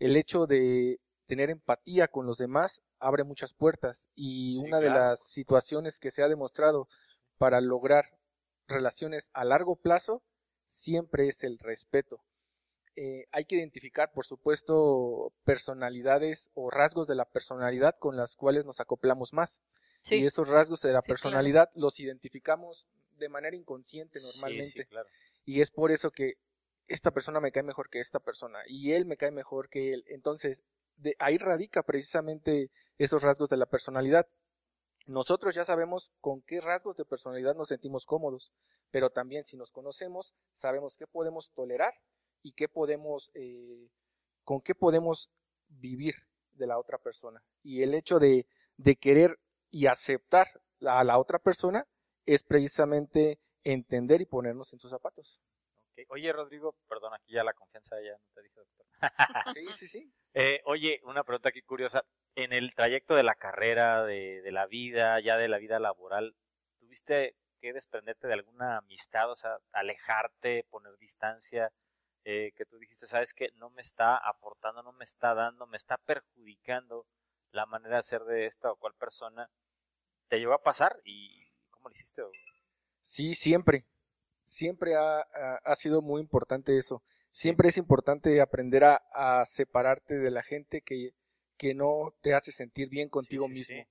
El 0.00 0.16
hecho 0.16 0.46
de 0.46 0.98
tener 1.26 1.50
empatía 1.50 2.08
con 2.08 2.26
los 2.26 2.38
demás 2.38 2.82
abre 2.98 3.24
muchas 3.24 3.54
puertas 3.54 4.08
y 4.14 4.58
una 4.58 4.80
de 4.80 4.90
las 4.90 5.20
situaciones 5.20 5.98
que 5.98 6.10
se 6.10 6.22
ha 6.22 6.28
demostrado 6.28 6.88
para 7.38 7.60
lograr 7.60 8.06
relaciones 8.66 9.30
a 9.34 9.44
largo 9.44 9.76
plazo 9.76 10.22
siempre 10.64 11.28
es 11.28 11.44
el 11.44 11.58
respeto. 11.58 12.20
Eh, 12.96 13.26
hay 13.32 13.44
que 13.44 13.56
identificar, 13.56 14.12
por 14.12 14.24
supuesto, 14.24 15.32
personalidades 15.44 16.50
o 16.54 16.70
rasgos 16.70 17.08
de 17.08 17.16
la 17.16 17.24
personalidad 17.24 17.96
con 17.98 18.16
las 18.16 18.36
cuales 18.36 18.64
nos 18.64 18.80
acoplamos 18.80 19.32
más. 19.32 19.60
Y 20.10 20.26
esos 20.26 20.48
rasgos 20.48 20.82
de 20.82 20.92
la 20.92 21.00
personalidad 21.00 21.70
los 21.74 21.98
identificamos 21.98 22.86
de 23.16 23.28
manera 23.28 23.56
inconsciente 23.56 24.20
normalmente. 24.20 24.86
Y 25.44 25.60
es 25.60 25.70
por 25.70 25.90
eso 25.90 26.10
que 26.10 26.34
esta 26.86 27.10
persona 27.10 27.40
me 27.40 27.52
cae 27.52 27.62
mejor 27.62 27.88
que 27.88 28.00
esta 28.00 28.20
persona 28.20 28.60
y 28.66 28.92
él 28.92 29.06
me 29.06 29.16
cae 29.16 29.30
mejor 29.30 29.70
que 29.70 29.94
él. 29.94 30.04
Entonces, 30.08 30.62
de 30.96 31.16
ahí 31.18 31.38
radica 31.38 31.82
precisamente 31.82 32.70
esos 32.98 33.22
rasgos 33.22 33.48
de 33.48 33.56
la 33.56 33.66
personalidad. 33.66 34.28
Nosotros 35.06 35.54
ya 35.54 35.64
sabemos 35.64 36.10
con 36.20 36.42
qué 36.42 36.60
rasgos 36.60 36.96
de 36.96 37.04
personalidad 37.04 37.54
nos 37.54 37.68
sentimos 37.68 38.06
cómodos, 38.06 38.52
pero 38.90 39.10
también 39.10 39.44
si 39.44 39.56
nos 39.56 39.70
conocemos, 39.70 40.34
sabemos 40.52 40.96
qué 40.96 41.06
podemos 41.06 41.50
tolerar 41.52 41.94
y 42.44 42.52
qué 42.52 42.68
podemos, 42.68 43.32
eh, 43.34 43.88
con 44.44 44.60
qué 44.60 44.74
podemos 44.74 45.30
vivir 45.66 46.14
de 46.52 46.66
la 46.66 46.78
otra 46.78 46.98
persona. 46.98 47.42
Y 47.62 47.82
el 47.82 47.94
hecho 47.94 48.18
de, 48.20 48.46
de 48.76 48.96
querer 48.96 49.40
y 49.70 49.86
aceptar 49.86 50.46
a 50.86 51.02
la 51.02 51.18
otra 51.18 51.38
persona 51.38 51.88
es 52.26 52.42
precisamente 52.44 53.40
entender 53.64 54.20
y 54.20 54.26
ponernos 54.26 54.72
en 54.72 54.78
sus 54.78 54.90
zapatos. 54.90 55.40
Oye, 56.08 56.32
Rodrigo, 56.32 56.76
perdón, 56.86 57.14
aquí 57.14 57.32
ya 57.32 57.42
la 57.44 57.54
confianza 57.54 57.96
ya 58.02 58.12
no 58.12 58.28
te 58.34 58.42
dije, 58.42 58.60
doctor. 58.60 58.86
sí, 59.56 59.66
sí, 59.74 59.88
sí. 59.88 60.12
Eh, 60.34 60.60
oye, 60.66 61.00
una 61.04 61.24
pregunta 61.24 61.48
aquí 61.48 61.62
curiosa. 61.62 62.04
En 62.36 62.52
el 62.52 62.74
trayecto 62.74 63.14
de 63.14 63.22
la 63.22 63.36
carrera, 63.36 64.04
de, 64.04 64.42
de, 64.42 64.52
la 64.52 64.66
vida, 64.66 65.18
ya 65.20 65.36
de 65.36 65.48
la 65.48 65.58
vida 65.58 65.78
laboral, 65.78 66.34
¿tuviste 66.80 67.36
que 67.60 67.72
desprenderte 67.72 68.26
de 68.26 68.34
alguna 68.34 68.78
amistad, 68.78 69.30
o 69.30 69.36
sea, 69.36 69.56
alejarte, 69.72 70.66
poner 70.68 70.96
distancia? 70.98 71.72
Eh, 72.24 72.52
que 72.56 72.64
tú 72.64 72.78
dijiste, 72.78 73.06
sabes 73.06 73.34
que 73.34 73.50
no 73.56 73.70
me 73.70 73.82
está 73.82 74.16
aportando, 74.16 74.82
no 74.82 74.92
me 74.92 75.04
está 75.04 75.34
dando, 75.34 75.66
me 75.66 75.76
está 75.76 75.98
perjudicando 75.98 77.06
la 77.50 77.66
manera 77.66 77.96
de 77.98 78.02
ser 78.02 78.24
de 78.24 78.46
esta 78.46 78.72
o 78.72 78.76
cual 78.76 78.94
persona. 78.94 79.50
¿Te 80.28 80.38
llegó 80.38 80.54
a 80.54 80.62
pasar? 80.62 81.00
¿Y 81.04 81.46
cómo 81.70 81.88
lo 81.88 81.94
hiciste? 81.94 82.22
Sí, 83.02 83.34
siempre 83.34 83.84
siempre 84.44 84.94
ha, 84.96 85.74
sido 85.76 86.02
muy 86.02 86.20
importante 86.20 86.76
eso. 86.76 87.02
Siempre 87.30 87.68
es 87.68 87.76
importante 87.76 88.40
aprender 88.40 88.84
a, 88.84 89.44
separarte 89.46 90.18
de 90.18 90.30
la 90.30 90.42
gente 90.42 90.82
que, 90.82 91.14
que, 91.56 91.74
no 91.74 92.14
te 92.20 92.34
hace 92.34 92.52
sentir 92.52 92.88
bien 92.88 93.08
contigo 93.08 93.48
mismo. 93.48 93.84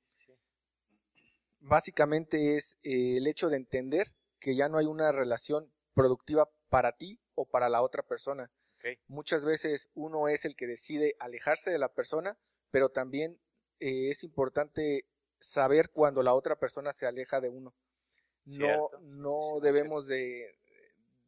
Básicamente 1.60 2.56
es 2.56 2.78
eh, 2.84 3.18
el 3.18 3.28
hecho 3.28 3.50
de 3.50 3.58
entender 3.58 4.12
que 4.40 4.56
ya 4.56 4.68
no 4.68 4.78
hay 4.78 4.86
una 4.86 5.12
relación 5.12 5.72
productiva 5.94 6.50
para 6.74 6.92
ti 6.94 7.20
o 7.36 7.46
para 7.46 7.70
la 7.70 7.82
otra 7.82 8.04
persona. 8.04 8.52
Muchas 9.08 9.46
veces 9.46 9.90
uno 9.94 10.28
es 10.28 10.44
el 10.44 10.56
que 10.56 10.68
decide 10.68 11.16
alejarse 11.20 11.72
de 11.72 11.78
la 11.78 11.94
persona, 11.94 12.38
pero 12.72 12.90
también 12.90 13.40
eh, 13.80 14.10
es 14.10 14.24
importante 14.24 15.06
saber 15.38 15.92
cuando 15.92 16.22
la 16.22 16.34
otra 16.34 16.58
persona 16.58 16.92
se 16.92 17.06
aleja 17.06 17.40
de 17.40 17.50
uno 17.50 17.74
no, 18.46 18.90
no 19.02 19.60
debemos 19.62 20.08
de, 20.08 20.56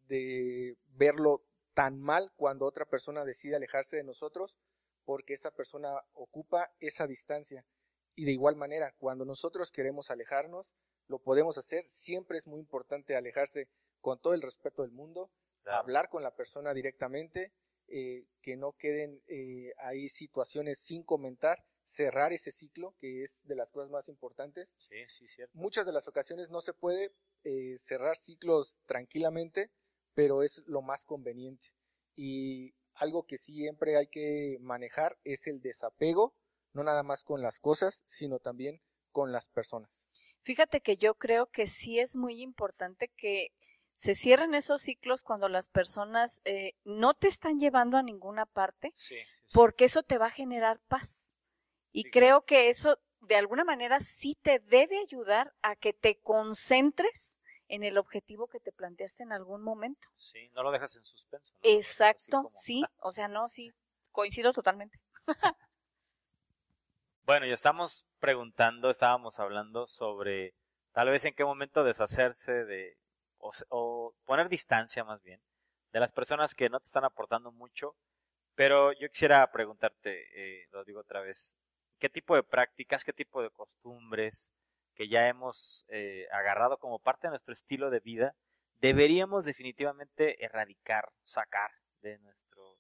de 0.08 0.78
verlo 0.96 1.44
tan 1.74 2.00
mal 2.00 2.32
cuando 2.36 2.66
otra 2.66 2.86
persona 2.86 3.26
decide 3.26 3.56
alejarse 3.56 3.98
de 3.98 4.04
nosotros 4.04 4.58
porque 5.06 5.34
esa 5.34 5.52
persona 5.52 6.02
ocupa 6.14 6.72
esa 6.80 7.06
distancia. 7.06 7.66
Y 8.16 8.26
de 8.26 8.32
igual 8.32 8.56
manera, 8.56 8.94
cuando 8.98 9.26
nosotros 9.26 9.72
queremos 9.72 10.10
alejarnos, 10.10 10.74
lo 11.08 11.20
podemos 11.20 11.58
hacer. 11.58 11.86
Siempre 11.86 12.38
es 12.38 12.48
muy 12.48 12.60
importante 12.60 13.16
alejarse 13.16 13.68
con 14.06 14.20
todo 14.20 14.36
el 14.36 14.44
respeto 14.44 14.84
del 14.84 14.92
mundo, 14.92 15.32
hablar 15.66 16.10
con 16.10 16.22
la 16.22 16.36
persona 16.36 16.76
directamente, 16.76 17.52
eh, 17.88 18.28
que 18.40 18.56
no 18.56 18.74
queden 18.74 19.20
eh, 19.26 19.74
ahí 19.80 20.10
situaciones 20.10 20.78
sin 20.78 21.02
comentar 21.02 21.66
cerrar 21.82 22.32
ese 22.32 22.52
ciclo, 22.52 22.94
que 23.00 23.24
es 23.24 23.42
de 23.48 23.56
las 23.56 23.72
cosas 23.72 23.90
más 23.90 24.08
importantes. 24.08 24.70
Sí, 24.78 24.98
sí, 25.08 25.28
cierto. 25.28 25.58
Muchas 25.58 25.88
de 25.88 25.92
las 25.92 26.08
ocasiones 26.08 26.52
no 26.52 26.62
se 26.62 26.74
puede 26.74 27.16
eh, 27.44 27.80
cerrar 27.80 28.16
ciclos 28.16 28.78
tranquilamente, 28.86 29.72
pero 30.14 30.44
es 30.44 30.62
lo 30.68 30.84
más 30.84 31.04
conveniente. 31.04 31.70
Y 32.16 32.76
algo 32.94 33.26
que 33.26 33.40
siempre 33.40 33.98
hay 33.98 34.06
que 34.06 34.60
manejar 34.62 35.18
es 35.24 35.48
el 35.48 35.62
desapego, 35.62 36.36
no 36.74 36.84
nada 36.84 37.02
más 37.02 37.24
con 37.24 37.42
las 37.42 37.58
cosas, 37.58 38.04
sino 38.06 38.38
también 38.38 38.84
con 39.12 39.32
las 39.32 39.48
personas. 39.48 40.06
Fíjate 40.44 40.82
que 40.82 40.96
yo 40.96 41.16
creo 41.16 41.48
que 41.48 41.66
sí 41.66 42.00
es 42.00 42.16
muy 42.16 42.44
importante 42.44 43.08
que 43.18 43.52
se 43.96 44.14
cierren 44.14 44.54
esos 44.54 44.82
ciclos 44.82 45.24
cuando 45.24 45.48
las 45.48 45.70
personas 45.70 46.42
eh, 46.44 46.74
no 46.84 47.14
te 47.14 47.28
están 47.28 47.60
llevando 47.60 47.98
a 47.98 48.04
ninguna 48.04 48.46
parte, 48.46 48.94
porque 49.54 49.86
eso 49.86 50.04
te 50.04 50.18
va 50.18 50.28
a 50.28 50.32
generar 50.32 50.80
paz. 50.88 51.34
Y 51.92 52.12
creo 52.12 52.44
que 52.44 52.70
eso 52.70 53.00
de 53.22 53.38
alguna 53.38 53.64
manera 53.64 54.02
sí 54.02 54.38
te 54.42 54.60
debe 54.60 55.00
ayudar 55.00 55.54
a 55.62 55.78
que 55.78 55.94
te 55.94 56.20
concentres 56.20 57.40
en 57.70 57.84
el 57.84 57.98
objetivo 57.98 58.48
que 58.48 58.60
te 58.60 58.74
planteaste 58.74 59.24
en 59.24 59.32
algún 59.32 59.64
momento. 59.64 60.08
Sí, 60.18 60.50
no 60.50 60.62
lo 60.62 60.72
dejas 60.72 60.98
en 60.98 61.06
suspenso. 61.06 61.54
Exacto, 61.64 62.50
sí, 62.54 62.84
o 63.00 63.12
sea, 63.12 63.30
no, 63.30 63.48
sí, 63.48 63.72
coincido 64.12 64.52
totalmente. 64.52 65.00
bueno, 67.24 67.46
ya 67.46 67.54
estamos 67.54 68.06
preguntando, 68.20 68.90
estábamos 68.90 69.40
hablando 69.40 69.88
sobre 69.88 70.54
tal 70.92 71.10
vez 71.10 71.24
en 71.24 71.34
qué 71.34 71.46
momento 71.46 71.86
deshacerse 71.86 72.52
de, 72.52 72.98
o, 73.70 74.14
poner 74.26 74.50
distancia 74.50 75.04
más 75.04 75.22
bien, 75.24 75.42
de 75.92 76.00
las 76.00 76.12
personas 76.12 76.54
que 76.56 76.70
no 76.70 76.80
te 76.80 76.86
están 76.88 77.06
aportando 77.06 77.52
mucho, 77.52 77.96
pero 78.56 78.94
yo 78.94 79.10
quisiera 79.10 79.50
preguntarte, 79.52 80.26
eh, 80.36 80.68
lo 80.72 80.84
digo 80.84 81.02
otra 81.02 81.22
vez, 81.22 81.56
qué 82.00 82.10
tipo 82.10 82.36
de 82.36 82.44
prácticas, 82.44 83.04
qué 83.04 83.14
tipo 83.14 83.42
de 83.42 83.50
costumbres 83.50 84.52
que 84.94 85.08
ya 85.10 85.28
hemos 85.28 85.86
eh, 85.90 86.28
agarrado 86.32 86.78
como 86.78 87.00
parte 87.00 87.28
de 87.28 87.32
nuestro 87.32 87.54
estilo 87.54 87.90
de 87.90 88.00
vida, 88.00 88.36
deberíamos 88.80 89.46
definitivamente 89.46 90.44
erradicar, 90.44 91.10
sacar 91.22 91.72
de, 92.02 92.18
nuestro, 92.20 92.78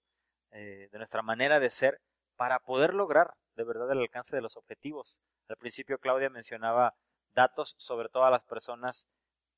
eh, 0.52 0.90
de 0.92 0.98
nuestra 0.98 1.22
manera 1.22 1.60
de 1.60 1.70
ser 1.70 2.02
para 2.36 2.60
poder 2.60 2.94
lograr 2.94 3.34
de 3.56 3.64
verdad 3.64 3.92
el 3.92 4.00
alcance 4.00 4.36
de 4.36 4.42
los 4.42 4.58
objetivos. 4.58 5.20
Al 5.48 5.58
principio 5.58 6.00
Claudia 6.00 6.30
mencionaba 6.30 6.96
datos 7.34 7.76
sobre 7.78 8.10
todas 8.10 8.32
las 8.32 8.44
personas 8.44 9.08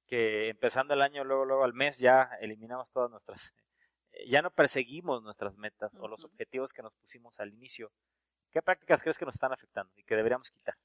que 0.07 0.49
empezando 0.49 0.93
el 0.93 1.01
año, 1.01 1.23
luego, 1.23 1.45
luego 1.45 1.63
al 1.63 1.73
mes 1.73 1.99
ya 1.99 2.29
eliminamos 2.41 2.91
todas 2.91 3.11
nuestras, 3.11 3.53
ya 4.27 4.41
no 4.41 4.51
perseguimos 4.51 5.21
nuestras 5.21 5.57
metas 5.57 5.93
o 5.99 6.07
los 6.07 6.23
objetivos 6.23 6.73
que 6.73 6.81
nos 6.81 6.95
pusimos 6.95 7.39
al 7.39 7.53
inicio. 7.53 7.91
¿Qué 8.51 8.61
prácticas 8.61 9.01
crees 9.01 9.17
que 9.17 9.25
nos 9.25 9.35
están 9.35 9.51
afectando 9.51 9.91
y 9.95 10.03
que 10.03 10.15
deberíamos 10.15 10.49
quitar? 10.49 10.75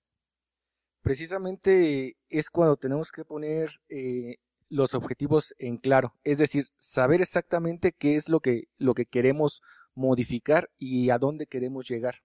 Precisamente 1.02 2.16
es 2.28 2.50
cuando 2.50 2.76
tenemos 2.76 3.10
que 3.10 3.24
poner 3.24 3.80
eh, 3.88 4.36
los 4.68 4.94
objetivos 4.94 5.54
en 5.58 5.76
claro, 5.76 6.14
es 6.24 6.38
decir, 6.38 6.68
saber 6.76 7.20
exactamente 7.20 7.92
qué 7.92 8.16
es 8.16 8.28
lo 8.28 8.40
que, 8.40 8.68
lo 8.78 8.94
que 8.94 9.06
queremos 9.06 9.62
modificar 9.94 10.70
y 10.78 11.10
a 11.10 11.18
dónde 11.18 11.46
queremos 11.46 11.88
llegar. 11.88 12.22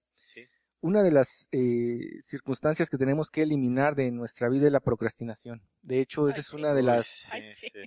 Una 0.80 1.02
de 1.02 1.10
las 1.10 1.48
eh, 1.50 2.18
circunstancias 2.20 2.88
que 2.88 2.98
tenemos 2.98 3.30
que 3.30 3.42
eliminar 3.42 3.96
de 3.96 4.10
nuestra 4.10 4.48
vida 4.48 4.66
es 4.66 4.72
la 4.72 4.80
procrastinación. 4.80 5.62
De 5.82 6.00
hecho, 6.00 6.28
esa 6.28 6.40
es 6.40 6.54
una 6.54 6.72
de 6.72 6.82
las, 6.82 7.28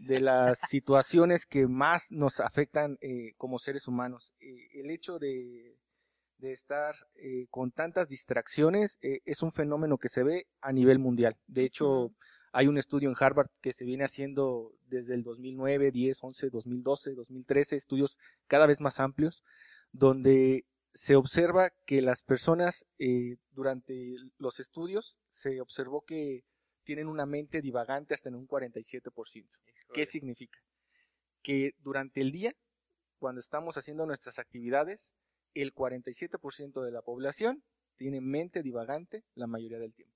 de 0.01 0.19
las 0.19 0.59
situaciones 0.59 1.45
que 1.45 1.67
más 1.67 2.11
nos 2.11 2.39
afectan 2.39 2.97
eh, 3.01 3.33
como 3.37 3.59
seres 3.59 3.87
humanos. 3.87 4.33
el 4.39 4.89
hecho 4.89 5.19
de 5.19 5.77
de 6.41 6.51
estar 6.51 6.95
eh, 7.15 7.45
con 7.49 7.71
tantas 7.71 8.09
distracciones 8.09 8.97
eh, 9.01 9.21
es 9.25 9.43
un 9.43 9.53
fenómeno 9.53 9.97
que 9.97 10.09
se 10.09 10.23
ve 10.23 10.47
a 10.59 10.73
nivel 10.73 10.99
mundial. 10.99 11.37
De 11.47 11.63
hecho, 11.63 12.11
hay 12.51 12.67
un 12.67 12.77
estudio 12.77 13.09
en 13.09 13.15
Harvard 13.17 13.49
que 13.61 13.73
se 13.73 13.85
viene 13.85 14.03
haciendo 14.03 14.73
desde 14.87 15.13
el 15.13 15.23
2009, 15.23 15.91
10, 15.91 16.23
11, 16.23 16.49
2012, 16.49 17.13
2013, 17.13 17.75
estudios 17.75 18.17
cada 18.47 18.65
vez 18.65 18.81
más 18.81 18.99
amplios, 18.99 19.43
donde 19.91 20.65
se 20.93 21.15
observa 21.15 21.71
que 21.85 22.01
las 22.01 22.21
personas 22.21 22.85
eh, 22.99 23.37
durante 23.51 24.15
los 24.37 24.59
estudios 24.59 25.17
se 25.29 25.61
observó 25.61 26.03
que 26.05 26.43
tienen 26.83 27.07
una 27.07 27.25
mente 27.25 27.61
divagante 27.61 28.13
hasta 28.13 28.29
en 28.29 28.35
un 28.35 28.47
47%. 28.47 29.47
¿Qué 29.93 30.05
significa? 30.05 30.59
Que 31.41 31.71
durante 31.79 32.21
el 32.21 32.31
día, 32.31 32.53
cuando 33.19 33.39
estamos 33.39 33.77
haciendo 33.77 34.05
nuestras 34.05 34.39
actividades, 34.39 35.15
el 35.53 35.73
47% 35.73 36.83
de 36.83 36.91
la 36.91 37.01
población 37.01 37.63
tiene 37.95 38.21
mente 38.21 38.63
divagante 38.63 39.23
la 39.35 39.47
mayoría 39.47 39.79
del 39.79 39.93
tiempo. 39.93 40.15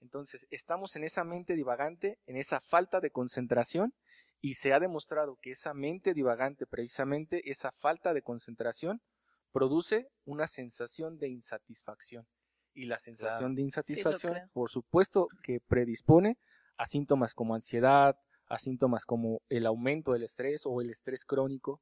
Entonces, 0.00 0.46
estamos 0.50 0.96
en 0.96 1.04
esa 1.04 1.24
mente 1.24 1.54
divagante, 1.54 2.18
en 2.26 2.36
esa 2.36 2.60
falta 2.60 3.00
de 3.00 3.10
concentración, 3.10 3.92
y 4.40 4.54
se 4.54 4.72
ha 4.72 4.80
demostrado 4.80 5.36
que 5.42 5.50
esa 5.50 5.74
mente 5.74 6.14
divagante, 6.14 6.66
precisamente 6.66 7.50
esa 7.50 7.72
falta 7.72 8.14
de 8.14 8.22
concentración, 8.22 9.02
produce 9.52 10.08
una 10.24 10.46
sensación 10.46 11.18
de 11.18 11.28
insatisfacción. 11.28 12.26
Y 12.72 12.86
la 12.86 12.98
sensación 12.98 13.54
de 13.54 13.62
insatisfacción, 13.62 14.36
por 14.52 14.70
supuesto, 14.70 15.28
que 15.42 15.60
predispone 15.60 16.38
a 16.76 16.86
síntomas 16.86 17.34
como 17.34 17.54
ansiedad, 17.54 18.16
a 18.46 18.58
síntomas 18.58 19.04
como 19.04 19.42
el 19.48 19.66
aumento 19.66 20.12
del 20.12 20.22
estrés 20.22 20.62
o 20.64 20.80
el 20.80 20.90
estrés 20.90 21.24
crónico, 21.24 21.80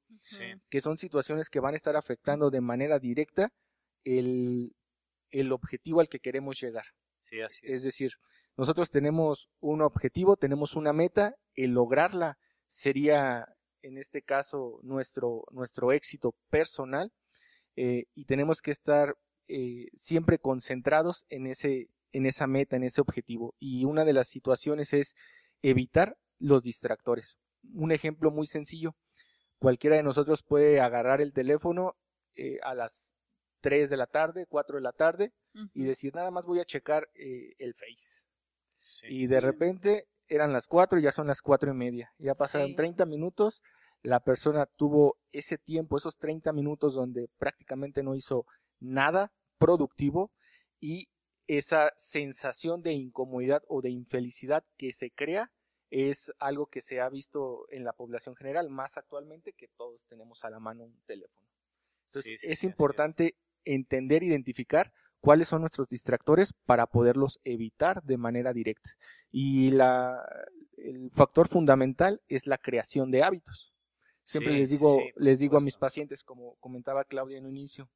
que 0.71 0.81
son 0.81 0.97
situaciones 0.97 1.51
que 1.51 1.61
van 1.61 1.75
a 1.75 1.77
estar 1.77 1.97
afectando 1.97 2.51
de 2.51 2.61
manera 2.61 2.99
directa 2.99 3.53
el, 4.05 4.75
objetivo 5.53 6.01
al 6.01 6.09
que 6.09 6.21
queremos 6.21 6.61
llegar. 6.61 6.85
es. 7.31 7.83
decir, 7.83 8.13
nosotros 8.57 8.91
tenemos 8.91 9.49
un 9.61 9.83
objetivo, 9.83 10.37
tenemos 10.37 10.75
una 10.75 10.93
meta, 10.93 11.37
el 11.55 11.73
lograrla 11.73 12.39
sería 12.67 13.47
en 13.83 13.99
este 13.99 14.23
caso 14.23 14.81
nuestro, 14.83 15.45
nuestro 15.51 15.93
éxito 15.93 16.35
personal 16.51 17.13
eh, 17.81 18.07
y 18.17 18.25
tenemos 18.25 18.61
que 18.61 18.73
estar 18.73 19.17
eh, 19.47 19.87
siempre 19.95 20.41
concentrados 20.41 21.25
en 21.29 21.47
ese, 21.47 21.89
en 22.11 22.27
esa 22.27 22.49
meta, 22.49 22.75
en 22.75 22.83
ese 22.83 23.01
objetivo. 23.01 23.55
Y 23.61 23.85
una 23.85 24.05
de 24.05 24.13
las 24.13 24.27
situaciones 24.27 24.93
es 24.93 25.15
evitar 25.63 26.19
los 26.41 26.65
distractores. 26.65 27.39
Un 27.73 27.93
ejemplo 27.93 28.33
muy 28.33 28.49
sencillo. 28.49 28.97
Cualquiera 29.61 29.95
de 29.95 30.03
nosotros 30.03 30.43
puede 30.43 30.81
agarrar 30.81 31.21
el 31.21 31.33
teléfono 31.33 31.95
eh, 32.35 32.59
a 32.65 32.75
las 32.75 33.15
3 33.61 33.91
de 33.91 33.97
la 33.97 34.07
tarde, 34.07 34.47
4 34.49 34.79
de 34.79 34.83
la 34.83 34.93
tarde 34.93 35.33
y 35.73 35.85
decir, 35.85 36.15
nada 36.17 36.33
más 36.33 36.47
voy 36.47 36.59
a 36.59 36.65
checar 36.65 37.09
eh, 37.15 37.55
el 37.59 37.75
Face. 37.75 39.09
y 39.09 39.29
de 39.29 39.41
repente 39.41 40.09
eran 40.27 40.53
las 40.53 40.67
4 40.67 40.99
y 40.99 41.03
ya 41.03 41.13
son 41.13 41.29
las 41.29 41.43
4 41.43 41.71
y 41.71 41.75
media. 41.75 42.13
Ya 42.19 42.35
pasaron 42.35 42.75
30 42.75 43.07
minutos, 43.07 43.63
la 44.03 44.21
persona 44.21 44.67
tuvo 44.67 45.19
ese 45.33 45.59
tiempo, 45.59 45.97
esos 45.97 46.19
30 46.19 46.53
minutos 46.53 46.95
donde 46.95 47.29
prácticamente 47.39 48.03
no 48.03 48.15
hizo 48.15 48.47
nada 48.81 49.33
productivo 49.59 50.31
y 50.81 51.09
esa 51.47 51.93
sensación 51.97 52.83
de 52.83 52.93
incomodidad 52.93 53.63
o 53.69 53.81
de 53.81 53.91
infelicidad 53.91 54.65
que 54.77 54.93
se 54.93 55.11
crea 55.11 55.51
es 55.91 56.33
algo 56.39 56.67
que 56.67 56.83
se 56.83 57.01
ha 57.01 57.09
visto 57.09 57.67
en 57.71 57.85
la 57.85 57.95
población 57.95 58.37
general, 58.37 58.69
más 58.69 58.99
actualmente 58.99 59.55
que 59.55 59.69
todos 59.69 60.05
tenemos 60.07 60.45
a 60.45 60.51
la 60.51 60.61
mano 60.61 60.85
un 60.85 61.01
teléfono. 61.07 61.49
Entonces 62.09 62.45
es 62.45 62.65
importante 62.65 63.37
entender, 63.65 64.23
identificar 64.23 64.93
cuáles 65.21 65.49
son 65.49 65.61
nuestros 65.61 65.89
distractores 65.89 66.53
para 66.53 66.87
poderlos 66.87 67.41
evitar 67.45 68.03
de 68.03 68.19
manera 68.19 68.53
directa. 68.53 68.91
Y 69.31 69.71
la, 69.73 70.23
el 70.77 71.11
factor 71.11 71.49
fundamental 71.49 72.23
es 72.29 72.47
la 72.47 72.59
creación 72.59 73.11
de 73.11 73.23
hábitos. 73.23 73.73
Siempre 74.29 74.53
les 74.53 74.69
digo, 74.69 74.99
les 75.17 75.39
digo 75.39 75.57
a 75.57 75.61
mis 75.61 75.79
pacientes, 75.79 76.23
como 76.23 76.57
comentaba 76.57 77.05
Claudia 77.05 77.39
en 77.39 77.47
un 77.47 77.57
inicio, 77.57 77.89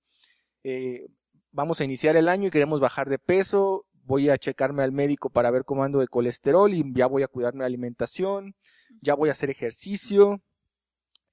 eh, 0.64 1.06
vamos 1.50 1.78
a 1.78 1.84
iniciar 1.84 2.16
el 2.16 2.26
año 2.26 2.48
y 2.48 2.50
queremos 2.50 2.80
bajar 2.80 3.10
de 3.10 3.18
peso, 3.18 3.84
voy 4.04 4.30
a 4.30 4.38
checarme 4.38 4.82
al 4.82 4.92
médico 4.92 5.28
para 5.28 5.50
ver 5.50 5.66
cómo 5.66 5.84
ando 5.84 5.98
de 5.98 6.08
colesterol 6.08 6.72
y 6.72 6.84
ya 6.94 7.06
voy 7.06 7.22
a 7.22 7.28
cuidar 7.28 7.52
mi 7.52 7.64
alimentación, 7.64 8.54
ya 9.02 9.12
voy 9.14 9.28
a 9.28 9.32
hacer 9.32 9.50
ejercicio, 9.50 10.40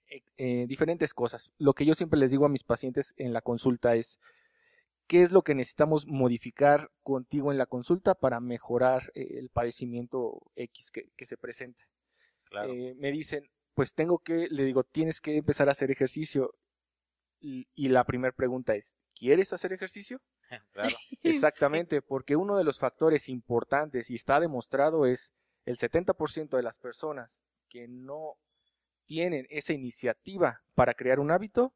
eh, 0.10 0.22
eh, 0.36 0.65
diferentes 0.68 1.13
cosas. 1.13 1.50
Lo 1.58 1.72
que 1.72 1.86
yo 1.86 1.94
siempre 1.94 2.20
les 2.20 2.32
digo 2.32 2.46
a 2.46 2.50
mis 2.50 2.63
pacientes 2.63 3.13
en 3.15 3.32
la 3.32 3.39
consulta 3.39 3.96
es, 3.96 4.20
¿qué 5.08 5.22
es 5.22 5.32
lo 5.32 5.44
que 5.44 5.56
necesitamos 5.56 6.08
modificar 6.08 6.91
contigo 7.03 7.53
en 7.53 7.58
la 7.58 7.68
consulta 7.68 8.15
para 8.15 8.41
mejorar 8.41 9.13
el 9.15 9.48
padecimiento 9.48 10.41
X 10.58 10.91
que, 10.91 11.25
se 11.25 11.38
presenta? 11.38 11.84
me 12.98 13.12
dicen, 13.12 13.50
pues 13.79 13.93
tengo 13.93 14.19
que, 14.19 14.50
le 14.51 14.65
digo, 14.65 14.83
tienes 14.83 15.21
que 15.21 15.38
empezar 15.38 15.69
a 15.69 15.71
hacer 15.71 15.89
ejercicio. 15.89 16.53
y 17.39 17.88
la 17.88 18.03
primera 18.03 18.36
pregunta 18.36 18.75
es, 18.75 18.98
¿quieres 19.15 19.53
hacer 19.53 19.71
ejercicio? 19.71 20.19
Claro. 20.74 20.98
Exactamente, 21.24 22.01
porque 22.01 22.36
uno 22.36 22.57
de 22.57 22.65
los 22.65 22.77
factores 22.77 23.29
importantes 23.29 24.12
y 24.12 24.15
está 24.15 24.41
demostrado 24.41 25.05
es 25.05 25.31
el 25.63 25.77
70% 25.77 26.57
de 26.57 26.62
las 26.62 26.77
personas 26.77 27.41
que 27.69 27.88
no 27.88 28.36
tienen 29.05 29.48
esa 29.50 29.71
iniciativa 29.71 30.62
para 30.75 30.93
crear 30.93 31.21
un 31.21 31.31
hábito, 31.31 31.74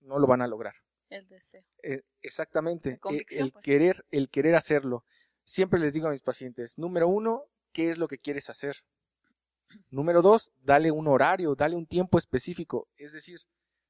no 0.00 0.18
lo 0.18 0.26
van 0.26 0.42
a 0.42 0.46
lograr. 0.46 0.74
El 1.08 1.26
deseo. 1.26 1.64
Eh, 1.82 2.02
exactamente, 2.20 2.90
el, 2.90 2.98
pues. 2.98 3.24
querer, 3.62 4.04
el 4.10 4.28
querer 4.28 4.56
hacerlo. 4.56 5.06
Siempre 5.42 5.80
les 5.80 5.94
digo 5.94 6.08
a 6.08 6.10
mis 6.10 6.22
pacientes, 6.22 6.76
número 6.76 7.08
uno, 7.08 7.44
¿qué 7.72 7.88
es 7.88 7.96
lo 7.96 8.08
que 8.08 8.18
quieres 8.18 8.50
hacer? 8.50 8.84
Número 9.90 10.22
dos, 10.22 10.52
dale 10.62 10.90
un 10.90 11.06
horario, 11.08 11.54
dale 11.54 11.76
un 11.76 11.86
tiempo 11.86 12.18
específico. 12.18 12.88
Es 12.96 13.12
decir, 13.12 13.40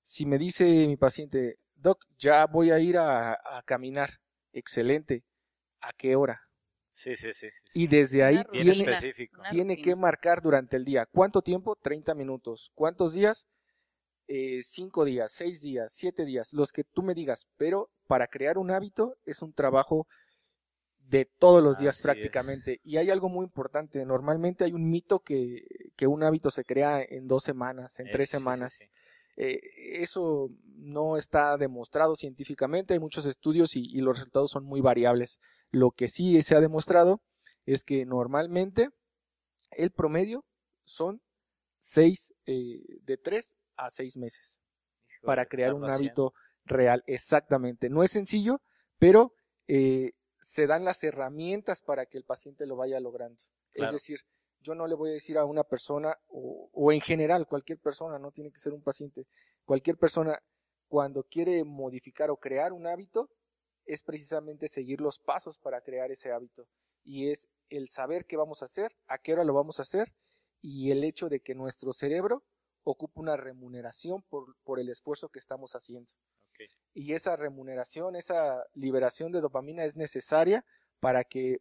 si 0.02 0.26
me 0.26 0.38
dice 0.38 0.64
mi 0.64 0.96
paciente, 0.96 1.58
Doc, 1.74 2.04
ya 2.18 2.46
voy 2.46 2.70
a 2.70 2.78
ir 2.78 2.98
a, 2.98 3.38
caminar. 3.64 4.20
Excelente. 4.52 5.24
¿A 5.80 5.92
qué 5.92 6.16
hora? 6.16 6.42
Sí, 6.90 7.16
sí, 7.16 7.32
sí. 7.32 7.48
Y 7.74 7.86
desde 7.86 8.24
ahí 8.24 8.42
tiene, 8.52 8.84
tiene 9.50 9.80
que 9.80 9.94
marcar 9.94 10.42
durante 10.42 10.76
el 10.76 10.84
día. 10.84 11.06
¿Cuánto 11.06 11.40
tiempo? 11.40 11.76
30 11.76 12.14
minutos. 12.14 12.72
¿Cuántos 12.74 13.12
días? 13.14 13.46
Eh, 14.32 14.62
cinco 14.62 15.04
días, 15.04 15.32
seis 15.32 15.60
días, 15.60 15.90
siete 15.92 16.24
días, 16.24 16.52
los 16.52 16.70
que 16.70 16.84
tú 16.84 17.02
me 17.02 17.14
digas. 17.14 17.48
Pero 17.56 17.90
para 18.06 18.28
crear 18.28 18.58
un 18.58 18.70
hábito 18.70 19.16
es 19.24 19.42
un 19.42 19.52
trabajo 19.52 20.06
de 21.10 21.24
todos 21.24 21.62
los 21.62 21.78
días 21.78 22.00
prácticamente. 22.00 22.80
Y 22.84 22.96
hay 22.96 23.10
algo 23.10 23.28
muy 23.28 23.44
importante. 23.44 24.04
Normalmente 24.04 24.64
hay 24.64 24.72
un 24.72 24.88
mito 24.88 25.20
que, 25.20 25.66
que 25.96 26.06
un 26.06 26.22
hábito 26.22 26.50
se 26.50 26.64
crea 26.64 27.02
en 27.02 27.26
dos 27.26 27.42
semanas, 27.42 27.98
en 27.98 28.08
tres 28.10 28.30
semanas. 28.30 28.78
Eh, 29.36 29.58
eso 30.02 30.50
no 30.76 31.16
está 31.16 31.56
demostrado 31.56 32.14
científicamente, 32.14 32.94
hay 32.94 33.00
muchos 33.00 33.26
estudios 33.26 33.74
y, 33.74 34.00
los 34.00 34.18
resultados 34.18 34.50
son 34.52 34.64
muy 34.64 34.80
variables. 34.80 35.40
Lo 35.70 35.90
que 35.90 36.08
sí 36.08 36.40
se 36.42 36.54
ha 36.54 36.60
demostrado 36.60 37.22
es 37.66 37.82
que 37.82 38.04
normalmente 38.06 38.90
el 39.72 39.90
promedio 39.90 40.44
son 40.84 41.20
seis, 41.78 42.34
eh, 42.46 42.82
de 43.02 43.16
tres 43.16 43.56
a 43.76 43.90
seis 43.90 44.16
meses 44.16 44.60
para 45.22 45.46
crear 45.46 45.74
un 45.74 45.90
hábito 45.90 46.34
real. 46.64 47.02
Exactamente. 47.06 47.88
No 47.88 48.02
es 48.02 48.12
sencillo, 48.12 48.60
pero 48.98 49.32
eh, 49.66 50.12
se 50.40 50.66
dan 50.66 50.84
las 50.84 51.04
herramientas 51.04 51.82
para 51.82 52.06
que 52.06 52.18
el 52.18 52.24
paciente 52.24 52.66
lo 52.66 52.76
vaya 52.76 52.98
logrando. 52.98 53.42
Es 53.74 53.92
decir, 53.92 54.20
yo 54.60 54.74
no 54.74 54.86
le 54.86 54.94
voy 54.94 55.10
a 55.10 55.14
decir 55.14 55.38
a 55.38 55.44
una 55.44 55.64
persona 55.64 56.18
o, 56.28 56.92
en 56.92 57.00
general 57.00 57.46
cualquier 57.46 57.78
persona, 57.78 58.18
no 58.18 58.30
tiene 58.30 58.50
que 58.50 58.58
ser 58.58 58.72
un 58.72 58.82
paciente, 58.82 59.26
cualquier 59.64 59.96
persona 59.96 60.42
cuando 60.88 61.22
quiere 61.24 61.64
modificar 61.64 62.30
o 62.30 62.36
crear 62.36 62.72
un 62.72 62.86
hábito 62.86 63.30
es 63.84 64.02
precisamente 64.02 64.66
seguir 64.66 65.00
los 65.00 65.18
pasos 65.18 65.58
para 65.58 65.80
crear 65.80 66.10
ese 66.10 66.32
hábito 66.32 66.66
y 67.04 67.30
es 67.30 67.48
el 67.68 67.88
saber 67.88 68.26
qué 68.26 68.36
vamos 68.36 68.62
a 68.62 68.64
hacer, 68.64 68.94
a 69.06 69.18
qué 69.18 69.32
hora 69.32 69.44
lo 69.44 69.54
vamos 69.54 69.78
a 69.78 69.82
hacer 69.82 70.12
y 70.60 70.90
el 70.90 71.04
hecho 71.04 71.28
de 71.28 71.40
que 71.40 71.54
nuestro 71.54 71.92
cerebro 71.92 72.42
ocupa 72.82 73.20
una 73.20 73.36
remuneración 73.36 74.22
por, 74.22 74.56
por 74.64 74.80
el 74.80 74.88
esfuerzo 74.88 75.28
que 75.28 75.38
estamos 75.38 75.74
haciendo. 75.74 76.12
Y 76.92 77.12
esa 77.12 77.36
remuneración, 77.36 78.16
esa 78.16 78.64
liberación 78.74 79.32
de 79.32 79.40
dopamina 79.40 79.84
es 79.84 79.96
necesaria 79.96 80.64
para 80.98 81.24
que 81.24 81.58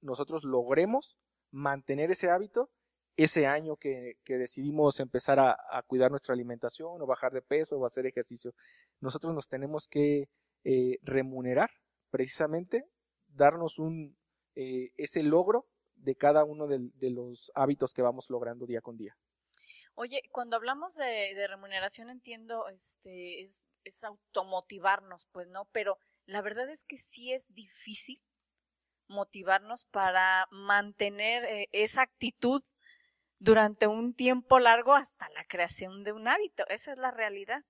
nosotros 0.00 0.44
logremos 0.44 1.16
mantener 1.50 2.10
ese 2.10 2.30
hábito 2.30 2.70
ese 3.16 3.46
año 3.46 3.76
que, 3.76 4.16
decidimos 4.26 4.98
empezar 5.00 5.38
a, 5.38 5.82
cuidar 5.86 6.10
nuestra 6.10 6.34
alimentación 6.34 7.00
o 7.00 7.06
bajar 7.06 7.32
de 7.32 7.42
peso 7.42 7.78
o 7.78 7.86
hacer 7.86 8.06
ejercicio. 8.06 8.54
Nosotros 9.00 9.34
nos 9.34 9.48
tenemos 9.48 9.86
que 9.86 10.28
eh, 10.64 10.98
remunerar 11.02 11.70
precisamente, 12.10 12.84
darnos 13.28 13.78
un, 13.78 14.16
eh, 14.54 14.92
ese 14.96 15.22
logro 15.22 15.66
de 15.94 16.16
cada 16.16 16.44
uno 16.44 16.66
de, 16.66 17.10
los 17.10 17.52
hábitos 17.54 17.92
que 17.92 18.02
vamos 18.02 18.30
logrando 18.30 18.66
día 18.66 18.80
con 18.80 18.96
día. 18.96 19.16
Oye, 19.94 20.22
cuando 20.30 20.56
hablamos 20.56 20.94
de, 20.94 21.34
de 21.34 21.46
remuneración 21.46 22.08
entiendo, 22.08 22.68
este, 22.68 23.42
es, 23.42 23.60
es 23.84 24.04
automotivarnos, 24.04 25.26
pues, 25.32 25.48
¿no? 25.48 25.66
Pero 25.72 25.98
la 26.26 26.40
verdad 26.40 26.68
es 26.70 26.84
que 26.84 26.98
sí 26.98 27.32
es 27.32 27.52
difícil 27.54 28.20
motivarnos 29.08 29.84
para 29.86 30.46
mantener 30.50 31.44
eh, 31.44 31.68
esa 31.72 32.02
actitud 32.02 32.62
durante 33.38 33.86
un 33.86 34.14
tiempo 34.14 34.58
largo 34.58 34.94
hasta 34.94 35.28
la 35.30 35.44
creación 35.44 36.04
de 36.04 36.12
un 36.12 36.28
hábito. 36.28 36.64
Esa 36.68 36.92
es 36.92 36.98
la 36.98 37.10
realidad. 37.10 37.62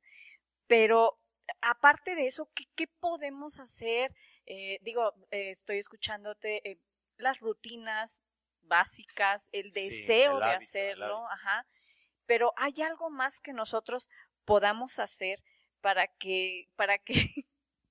Pero 0.66 1.18
aparte 1.60 2.14
de 2.14 2.26
eso, 2.26 2.50
¿qué, 2.54 2.86
podemos 3.00 3.58
hacer? 3.58 4.14
Eh, 4.46 4.78
digo, 4.82 5.14
eh, 5.30 5.50
estoy 5.50 5.78
escuchándote 5.78 6.78
las 7.16 7.40
rutinas 7.40 8.20
básicas, 8.62 9.48
el 9.52 9.70
deseo 9.70 10.38
de 10.38 10.50
hacerlo, 10.50 11.26
ajá. 11.30 11.66
Pero 12.26 12.52
hay 12.56 12.80
algo 12.82 13.10
más 13.10 13.40
que 13.40 13.52
nosotros 13.52 14.08
podamos 14.44 14.98
hacer 14.98 15.42
para 15.82 16.06
que, 16.06 16.70
para 16.76 16.98
que 16.98 17.12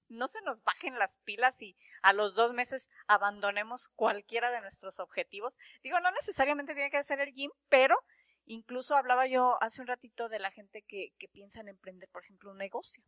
no 0.09 0.27
se 0.27 0.41
nos 0.41 0.63
bajen 0.63 0.97
las 0.97 1.17
pilas 1.19 1.61
y 1.61 1.77
a 2.01 2.13
los 2.13 2.33
dos 2.33 2.53
meses 2.53 2.89
abandonemos 3.07 3.89
cualquiera 3.89 4.49
de 4.49 4.61
nuestros 4.61 4.99
objetivos. 4.99 5.57
Digo, 5.83 5.99
no 5.99 6.09
necesariamente 6.11 6.73
tiene 6.73 6.89
que 6.89 7.03
ser 7.03 7.19
el 7.19 7.31
gym, 7.31 7.51
pero 7.69 7.95
incluso 8.45 8.95
hablaba 8.95 9.27
yo 9.27 9.61
hace 9.61 9.81
un 9.81 9.87
ratito 9.87 10.29
de 10.29 10.39
la 10.39 10.51
gente 10.51 10.81
que, 10.81 11.13
que 11.19 11.27
piensa 11.27 11.61
en 11.61 11.69
emprender, 11.69 12.09
por 12.09 12.23
ejemplo, 12.23 12.51
un 12.51 12.57
negocio. 12.57 13.03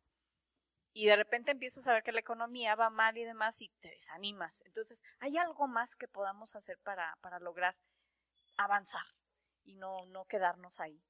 Y 0.95 1.07
de 1.07 1.15
repente 1.15 1.51
empiezas 1.51 1.87
a 1.87 1.93
ver 1.93 2.03
que 2.03 2.11
la 2.11 2.19
economía 2.19 2.75
va 2.75 2.91
mal 2.91 3.17
y 3.17 3.23
demás 3.23 3.59
y 3.61 3.69
te 3.81 3.89
desanimas. 3.89 4.61
Entonces, 4.65 5.01
¿hay 5.19 5.37
algo 5.37 5.67
más 5.67 5.95
que 5.95 6.07
podamos 6.07 6.55
hacer 6.55 6.77
para, 6.83 7.17
para 7.21 7.39
lograr 7.39 7.75
avanzar 8.57 9.05
y 9.63 9.73
no, 9.73 10.05
no 10.05 10.25
quedarnos 10.25 10.79
ahí? 10.79 11.03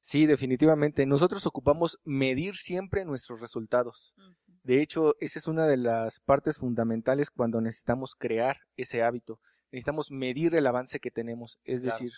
Sí, 0.00 0.26
definitivamente. 0.26 1.04
Nosotros 1.06 1.46
ocupamos 1.46 1.98
medir 2.04 2.56
siempre 2.56 3.04
nuestros 3.04 3.40
resultados. 3.40 4.14
De 4.62 4.82
hecho, 4.82 5.14
esa 5.20 5.38
es 5.38 5.46
una 5.48 5.66
de 5.66 5.76
las 5.76 6.20
partes 6.20 6.58
fundamentales 6.58 7.30
cuando 7.30 7.60
necesitamos 7.60 8.14
crear 8.14 8.58
ese 8.76 9.02
hábito. 9.02 9.40
Necesitamos 9.70 10.10
medir 10.10 10.54
el 10.54 10.66
avance 10.66 11.00
que 11.00 11.10
tenemos, 11.10 11.58
es 11.64 11.82
decir, 11.82 12.12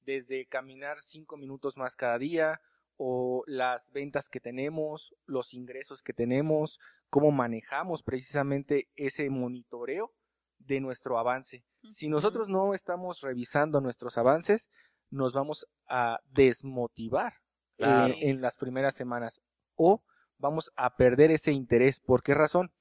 desde 0.00 0.46
caminar 0.46 1.00
cinco 1.00 1.36
minutos 1.36 1.76
más 1.76 1.96
cada 1.96 2.18
día 2.18 2.60
o 2.96 3.42
las 3.46 3.90
ventas 3.90 4.28
que 4.28 4.40
tenemos, 4.40 5.14
los 5.26 5.52
ingresos 5.52 6.02
que 6.02 6.12
tenemos, 6.12 6.78
cómo 7.10 7.30
manejamos 7.30 8.02
precisamente 8.02 8.88
ese 8.96 9.28
monitoreo 9.30 10.12
de 10.58 10.80
nuestro 10.80 11.18
avance. 11.18 11.64
Si 11.88 12.08
nosotros 12.08 12.48
no 12.48 12.74
estamos 12.74 13.20
revisando 13.20 13.80
nuestros 13.80 14.16
avances, 14.16 14.70
nos 15.14 15.32
vamos 15.32 15.66
a 15.88 16.18
desmotivar 16.26 17.34
eh, 17.78 18.14
en 18.20 18.40
las 18.40 18.56
primeras 18.56 18.94
semanas 18.94 19.40
o 19.76 20.02
vamos 20.38 20.72
a 20.76 20.96
perder 20.96 21.30
ese 21.30 21.52
interés. 21.52 22.00
¿Por 22.00 22.22
qué 22.22 22.34
razón? 22.34 22.72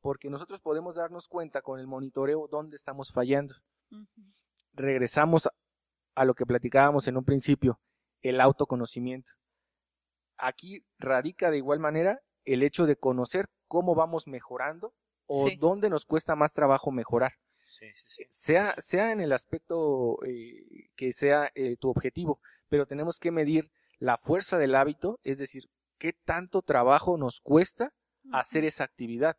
Porque 0.00 0.30
nosotros 0.30 0.60
podemos 0.60 0.94
darnos 0.94 1.28
cuenta 1.28 1.62
con 1.62 1.80
el 1.80 1.86
monitoreo 1.86 2.48
dónde 2.48 2.76
estamos 2.76 3.12
fallando. 3.12 3.54
Regresamos 4.72 5.48
a 6.14 6.24
lo 6.24 6.34
que 6.34 6.46
platicábamos 6.46 7.08
en 7.08 7.16
un 7.16 7.24
principio, 7.24 7.80
el 8.22 8.40
autoconocimiento. 8.40 9.32
Aquí 10.38 10.86
radica 10.98 11.50
de 11.50 11.58
igual 11.58 11.80
manera 11.80 12.22
el 12.44 12.62
hecho 12.62 12.86
de 12.86 12.96
conocer 12.96 13.50
cómo 13.68 13.94
vamos 13.94 14.26
mejorando 14.26 14.94
o 15.26 15.48
dónde 15.58 15.90
nos 15.90 16.04
cuesta 16.04 16.34
más 16.34 16.52
trabajo 16.52 16.90
mejorar. 16.90 17.32
Sea, 18.28 18.74
sea 18.78 19.12
en 19.12 19.20
el 19.20 19.32
aspecto 19.32 20.18
eh, 20.24 20.90
que 20.96 21.12
sea 21.12 21.50
eh, 21.54 21.76
tu 21.76 21.90
objetivo, 21.90 22.40
pero 22.68 22.86
tenemos 22.86 23.18
que 23.18 23.30
medir 23.30 23.70
la 23.98 24.18
fuerza 24.18 24.58
del 24.58 24.74
hábito, 24.74 25.20
es 25.24 25.38
decir, 25.38 25.64
qué 25.98 26.12
tanto 26.12 26.62
trabajo 26.62 27.16
nos 27.18 27.40
cuesta 27.40 27.92
hacer 28.32 28.64
esa 28.64 28.84
actividad, 28.84 29.36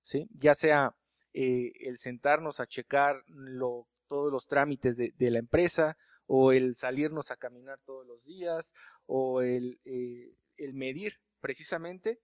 ¿sí? 0.00 0.28
Ya 0.32 0.54
sea 0.54 0.94
eh, 1.32 1.72
el 1.80 1.98
sentarnos 1.98 2.60
a 2.60 2.66
checar 2.66 3.22
lo, 3.26 3.88
todos 4.06 4.32
los 4.32 4.46
trámites 4.46 4.96
de, 4.96 5.30
la 5.30 5.38
empresa, 5.38 5.96
o 6.26 6.52
el 6.52 6.74
salirnos 6.74 7.30
a 7.30 7.36
caminar 7.36 7.78
todos 7.84 8.06
los 8.06 8.22
días, 8.24 8.72
o 9.06 9.42
el, 9.42 9.80
el 9.84 10.74
medir 10.74 11.14
precisamente 11.40 12.20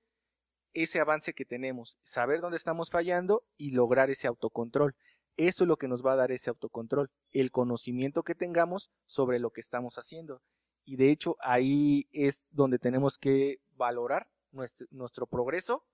ese 0.74 1.00
avance 1.00 1.34
que 1.34 1.44
tenemos, 1.44 1.98
saber 2.02 2.40
dónde 2.40 2.56
estamos 2.56 2.90
fallando 2.90 3.44
y 3.56 3.72
lograr 3.72 4.10
ese 4.10 4.26
autocontrol. 4.26 4.94
Eso 5.36 5.64
es 5.64 5.68
lo 5.68 5.76
que 5.76 5.88
nos 5.88 6.04
va 6.04 6.12
a 6.12 6.16
dar 6.16 6.30
ese 6.30 6.50
autocontrol, 6.50 7.10
el 7.30 7.50
conocimiento 7.50 8.22
que 8.22 8.34
tengamos 8.34 8.90
sobre 9.06 9.38
lo 9.38 9.50
que 9.50 9.60
estamos 9.60 9.96
haciendo. 9.96 10.42
Y 10.84 10.96
de 10.96 11.10
hecho 11.10 11.36
ahí 11.40 12.08
es 12.12 12.44
donde 12.50 12.78
tenemos 12.78 13.18
que 13.18 13.60
valorar 13.76 14.28
nuestro, 14.50 15.26
progreso 15.26 15.84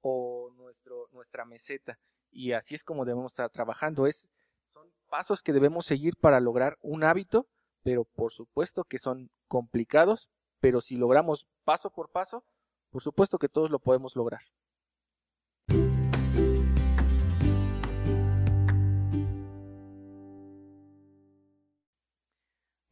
o 0.00 0.50
nuestro, 0.56 1.08
nuestra 1.12 1.44
meseta. 1.44 1.98
Y 2.30 2.52
así 2.52 2.74
es 2.74 2.84
como 2.84 3.04
debemos 3.04 3.32
estar 3.32 3.50
trabajando. 3.50 4.06
Es, 4.06 4.28
son 4.72 4.90
pasos 5.08 5.42
que 5.42 5.52
debemos 5.52 5.86
seguir 5.86 6.16
para 6.16 6.40
lograr 6.40 6.78
un 6.80 7.04
hábito, 7.04 7.46
pero 7.82 8.04
por 8.04 8.32
supuesto 8.32 8.84
que 8.84 8.98
son 8.98 9.30
complicados, 9.46 10.28
pero 10.60 10.80
si 10.80 10.96
logramos 10.96 11.46
paso 11.64 11.90
por 11.90 12.10
paso, 12.10 12.44
por 12.90 13.02
supuesto 13.02 13.38
que 13.38 13.48
todos 13.48 13.70
lo 13.70 13.78
podemos 13.78 14.16
lograr. 14.16 14.42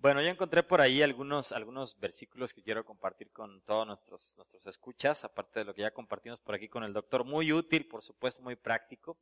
Bueno, 0.08 0.22
yo 0.22 0.30
encontré 0.30 0.62
por 0.62 0.80
ahí 0.80 1.02
algunos, 1.02 1.52
algunos 1.52 2.00
versículos 2.00 2.54
que 2.54 2.62
quiero 2.62 2.82
compartir 2.82 3.30
con 3.30 3.60
todos 3.60 3.86
nuestros, 3.86 4.34
nuestros 4.38 4.64
escuchas, 4.66 5.22
aparte 5.22 5.58
de 5.58 5.66
lo 5.66 5.74
que 5.74 5.82
ya 5.82 5.90
compartimos 5.90 6.40
por 6.40 6.54
aquí 6.54 6.66
con 6.66 6.82
el 6.82 6.94
doctor. 6.94 7.24
Muy 7.24 7.52
útil, 7.52 7.86
por 7.86 8.02
supuesto, 8.02 8.40
muy 8.40 8.56
práctico. 8.56 9.18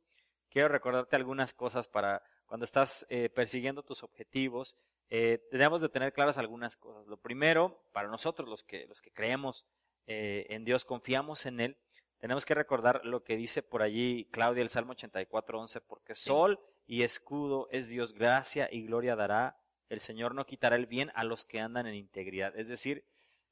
Quiero 0.49 0.69
recordarte 0.69 1.17
algunas 1.17 1.53
cosas 1.53 1.89
para 1.89 2.23
cuando 2.45 2.63
estás 2.63 3.05
eh, 3.09 3.27
persiguiendo 3.27 3.83
tus 3.83 4.01
objetivos. 4.01 4.77
Eh, 5.09 5.45
tenemos 5.51 5.81
de 5.81 5.89
tener 5.89 6.13
claras 6.13 6.37
algunas 6.37 6.77
cosas. 6.77 7.05
Lo 7.05 7.17
primero, 7.17 7.83
para 7.91 8.07
nosotros 8.07 8.47
los 8.47 8.63
que, 8.63 8.87
los 8.87 9.01
que 9.01 9.11
creemos 9.11 9.67
eh, 10.05 10.45
en 10.47 10.63
Dios, 10.63 10.85
confiamos 10.85 11.45
en 11.47 11.59
Él, 11.59 11.77
tenemos 12.17 12.45
que 12.45 12.55
recordar 12.55 13.03
lo 13.03 13.25
que 13.25 13.35
dice 13.35 13.61
por 13.61 13.81
allí 13.81 14.29
Claudia 14.31 14.63
el 14.63 14.69
Salmo 14.69 14.93
84, 14.93 15.59
11, 15.59 15.81
porque 15.81 16.15
sol 16.15 16.61
y 16.85 17.03
escudo 17.03 17.67
es 17.71 17.89
Dios, 17.89 18.13
gracia 18.13 18.69
y 18.71 18.83
gloria 18.83 19.17
dará 19.17 19.57
el 19.89 19.99
Señor 19.99 20.35
no 20.35 20.45
quitará 20.45 20.75
el 20.75 20.85
bien 20.85 21.11
a 21.15 21.23
los 21.23 21.45
que 21.45 21.59
andan 21.59 21.87
en 21.87 21.95
integridad. 21.95 22.57
Es 22.57 22.67
decir, 22.67 23.05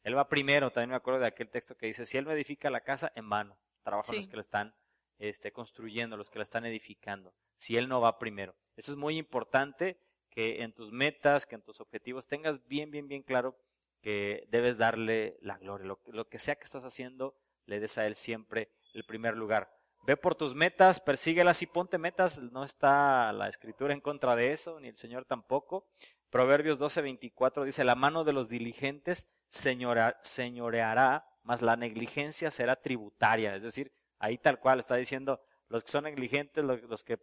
Él 0.04 0.18
va 0.18 0.30
primero, 0.30 0.72
también 0.72 0.92
me 0.92 0.96
acuerdo 0.96 1.20
de 1.20 1.28
aquel 1.28 1.50
texto 1.50 1.76
que 1.76 1.88
dice, 1.88 2.06
si 2.06 2.18
Él 2.18 2.26
no 2.26 2.32
edifica 2.32 2.70
la 2.70 2.82
casa, 2.82 3.12
en 3.16 3.30
vano, 3.30 3.58
trabajan 3.84 4.16
los 4.16 4.28
que 4.28 4.36
la 4.36 4.42
están 4.42 4.76
este, 5.18 5.52
construyendo, 5.52 6.18
los 6.18 6.30
que 6.30 6.40
la 6.40 6.44
están 6.44 6.66
edificando, 6.66 7.34
si 7.58 7.78
Él 7.78 7.88
no 7.88 8.02
va 8.02 8.20
primero. 8.20 8.56
Eso 8.76 8.92
es 8.92 8.98
muy 8.98 9.18
importante, 9.18 9.98
que 10.30 10.64
en 10.64 10.74
tus 10.74 10.92
metas, 10.92 11.46
que 11.46 11.56
en 11.56 11.62
tus 11.62 11.80
objetivos 11.80 12.28
tengas 12.28 12.68
bien, 12.68 12.92
bien, 12.92 13.08
bien 13.08 13.24
claro 13.24 13.58
que 14.02 14.46
debes 14.50 14.78
darle 14.78 15.38
la 15.42 15.58
gloria. 15.58 15.88
Lo, 15.88 16.02
lo 16.08 16.28
que 16.28 16.40
sea 16.40 16.56
que 16.56 16.66
estás 16.66 16.84
haciendo, 16.84 17.36
le 17.66 17.80
des 17.80 17.98
a 17.98 18.06
Él 18.06 18.16
siempre 18.16 18.70
el 18.94 19.06
primer 19.06 19.38
lugar. 19.38 19.72
Ve 20.06 20.18
por 20.18 20.36
tus 20.36 20.54
metas, 20.54 21.00
persíguelas 21.00 21.64
y 21.64 21.66
ponte 21.66 21.98
metas. 21.98 22.40
No 22.40 22.64
está 22.64 23.34
la 23.34 23.50
escritura 23.50 23.94
en 23.94 24.02
contra 24.02 24.36
de 24.36 24.52
eso, 24.52 24.80
ni 24.80 24.88
el 24.88 24.98
Señor 24.98 25.26
tampoco. 25.26 25.88
Proverbios 26.36 26.82
12:24 26.82 27.64
dice, 27.64 27.86
la 27.86 27.96
mano 27.96 28.26
de 28.26 28.34
los 28.34 28.50
diligentes 28.50 29.34
señoreará, 29.48 31.26
mas 31.44 31.62
la 31.62 31.78
negligencia 31.78 32.52
será 32.52 32.76
tributaria. 32.76 33.56
Es 33.56 33.64
decir, 33.64 33.94
ahí 34.20 34.38
tal 34.38 34.60
cual 34.60 34.82
está 34.82 34.98
diciendo, 34.98 35.40
los 35.70 35.86
que 35.86 35.92
son 35.92 36.04
negligentes, 36.04 36.62
los, 36.62 37.06
que 37.06 37.18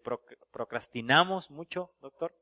procrastinamos 0.51 1.51
mucho, 1.51 1.92
doctor, 2.01 2.35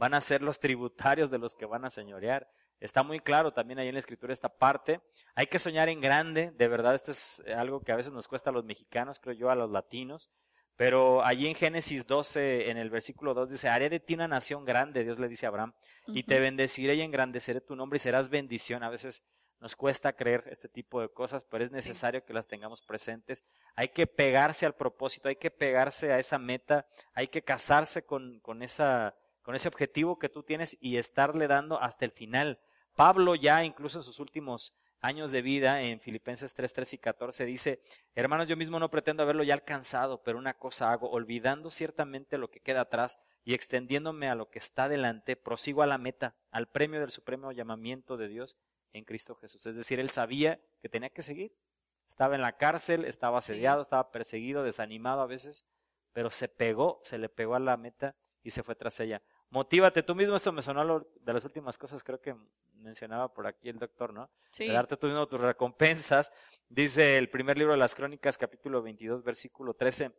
van 0.00 0.14
a 0.14 0.22
ser 0.22 0.40
los 0.40 0.60
tributarios 0.60 1.30
de 1.30 1.36
los 1.36 1.54
que 1.54 1.66
van 1.66 1.84
a 1.84 1.90
señorear. 1.90 2.50
Está 2.80 3.02
muy 3.02 3.20
claro 3.20 3.52
también 3.52 3.78
ahí 3.78 3.88
en 3.88 3.96
la 3.96 4.00
escritura 4.00 4.32
esta 4.32 4.48
parte. 4.48 5.02
Hay 5.34 5.46
que 5.46 5.58
soñar 5.58 5.90
en 5.90 6.00
grande, 6.00 6.52
de 6.52 6.68
verdad, 6.68 6.94
esto 6.94 7.10
es 7.10 7.44
algo 7.54 7.82
que 7.82 7.92
a 7.92 7.96
veces 7.96 8.14
nos 8.14 8.28
cuesta 8.28 8.48
a 8.48 8.54
los 8.54 8.64
mexicanos, 8.64 9.20
creo 9.20 9.34
yo, 9.34 9.50
a 9.50 9.54
los 9.54 9.70
latinos. 9.70 10.30
Pero 10.76 11.24
allí 11.24 11.46
en 11.46 11.54
Génesis 11.54 12.06
12, 12.06 12.70
en 12.70 12.76
el 12.76 12.90
versículo 12.90 13.32
2, 13.32 13.50
dice, 13.50 13.68
haré 13.68 13.88
de 13.88 13.98
ti 13.98 14.14
una 14.14 14.28
nación 14.28 14.64
grande, 14.64 15.04
Dios 15.04 15.18
le 15.18 15.28
dice 15.28 15.46
a 15.46 15.48
Abraham, 15.48 15.72
y 16.06 16.24
te 16.24 16.38
bendeciré 16.38 16.94
y 16.94 17.00
engrandeceré 17.00 17.62
tu 17.62 17.74
nombre 17.74 17.96
y 17.96 18.00
serás 18.00 18.28
bendición. 18.28 18.82
A 18.82 18.90
veces 18.90 19.24
nos 19.58 19.74
cuesta 19.74 20.12
creer 20.12 20.44
este 20.50 20.68
tipo 20.68 21.00
de 21.00 21.08
cosas, 21.08 21.44
pero 21.44 21.64
es 21.64 21.72
necesario 21.72 22.24
que 22.24 22.34
las 22.34 22.46
tengamos 22.46 22.82
presentes. 22.82 23.42
Hay 23.74 23.88
que 23.88 24.06
pegarse 24.06 24.66
al 24.66 24.74
propósito, 24.74 25.28
hay 25.28 25.36
que 25.36 25.50
pegarse 25.50 26.12
a 26.12 26.18
esa 26.18 26.38
meta, 26.38 26.86
hay 27.14 27.28
que 27.28 27.42
casarse 27.42 28.04
con, 28.04 28.40
con, 28.40 28.62
esa, 28.62 29.16
con 29.42 29.54
ese 29.54 29.68
objetivo 29.68 30.18
que 30.18 30.28
tú 30.28 30.42
tienes 30.42 30.76
y 30.78 30.98
estarle 30.98 31.48
dando 31.48 31.80
hasta 31.80 32.04
el 32.04 32.12
final. 32.12 32.60
Pablo 32.94 33.34
ya 33.34 33.64
incluso 33.64 33.98
en 33.98 34.04
sus 34.04 34.20
últimos 34.20 34.74
años 35.00 35.30
de 35.30 35.42
vida 35.42 35.82
en 35.82 36.00
Filipenses 36.00 36.54
3, 36.54 36.72
3 36.72 36.94
y 36.94 36.98
14 36.98 37.44
dice, 37.44 37.80
hermanos, 38.14 38.48
yo 38.48 38.56
mismo 38.56 38.78
no 38.78 38.90
pretendo 38.90 39.22
haberlo 39.22 39.44
ya 39.44 39.54
alcanzado, 39.54 40.22
pero 40.22 40.38
una 40.38 40.54
cosa 40.54 40.90
hago, 40.90 41.10
olvidando 41.10 41.70
ciertamente 41.70 42.38
lo 42.38 42.50
que 42.50 42.60
queda 42.60 42.82
atrás 42.82 43.18
y 43.44 43.54
extendiéndome 43.54 44.28
a 44.28 44.34
lo 44.34 44.50
que 44.50 44.58
está 44.58 44.88
delante, 44.88 45.36
prosigo 45.36 45.82
a 45.82 45.86
la 45.86 45.98
meta, 45.98 46.34
al 46.50 46.68
premio 46.68 47.00
del 47.00 47.10
supremo 47.10 47.52
llamamiento 47.52 48.16
de 48.16 48.28
Dios 48.28 48.56
en 48.92 49.04
Cristo 49.04 49.34
Jesús. 49.36 49.66
Es 49.66 49.76
decir, 49.76 50.00
él 50.00 50.10
sabía 50.10 50.60
que 50.80 50.88
tenía 50.88 51.10
que 51.10 51.22
seguir. 51.22 51.52
Estaba 52.08 52.34
en 52.34 52.42
la 52.42 52.56
cárcel, 52.56 53.04
estaba 53.04 53.38
asediado, 53.38 53.82
estaba 53.82 54.10
perseguido, 54.10 54.62
desanimado 54.62 55.20
a 55.20 55.26
veces, 55.26 55.66
pero 56.12 56.30
se 56.30 56.48
pegó, 56.48 57.00
se 57.02 57.18
le 57.18 57.28
pegó 57.28 57.56
a 57.56 57.60
la 57.60 57.76
meta 57.76 58.16
y 58.42 58.50
se 58.50 58.62
fue 58.62 58.74
tras 58.74 58.98
ella. 59.00 59.22
Motívate 59.50 60.02
tú 60.02 60.14
mismo, 60.14 60.36
esto 60.36 60.52
me 60.52 60.62
sonó 60.62 61.00
de 61.00 61.32
las 61.32 61.44
últimas 61.44 61.78
cosas, 61.78 62.02
creo 62.02 62.20
que 62.20 62.34
mencionaba 62.74 63.32
por 63.32 63.46
aquí 63.46 63.68
el 63.68 63.78
doctor, 63.78 64.12
¿no? 64.12 64.30
Sí. 64.50 64.66
De 64.66 64.72
darte 64.72 64.96
tú 64.96 65.06
mismo 65.06 65.26
tus 65.26 65.40
recompensas. 65.40 66.32
Dice 66.68 67.16
el 67.16 67.30
primer 67.30 67.56
libro 67.56 67.72
de 67.72 67.78
las 67.78 67.94
Crónicas, 67.94 68.38
capítulo 68.38 68.82
22, 68.82 69.22
versículo 69.22 69.74
13. 69.74 70.12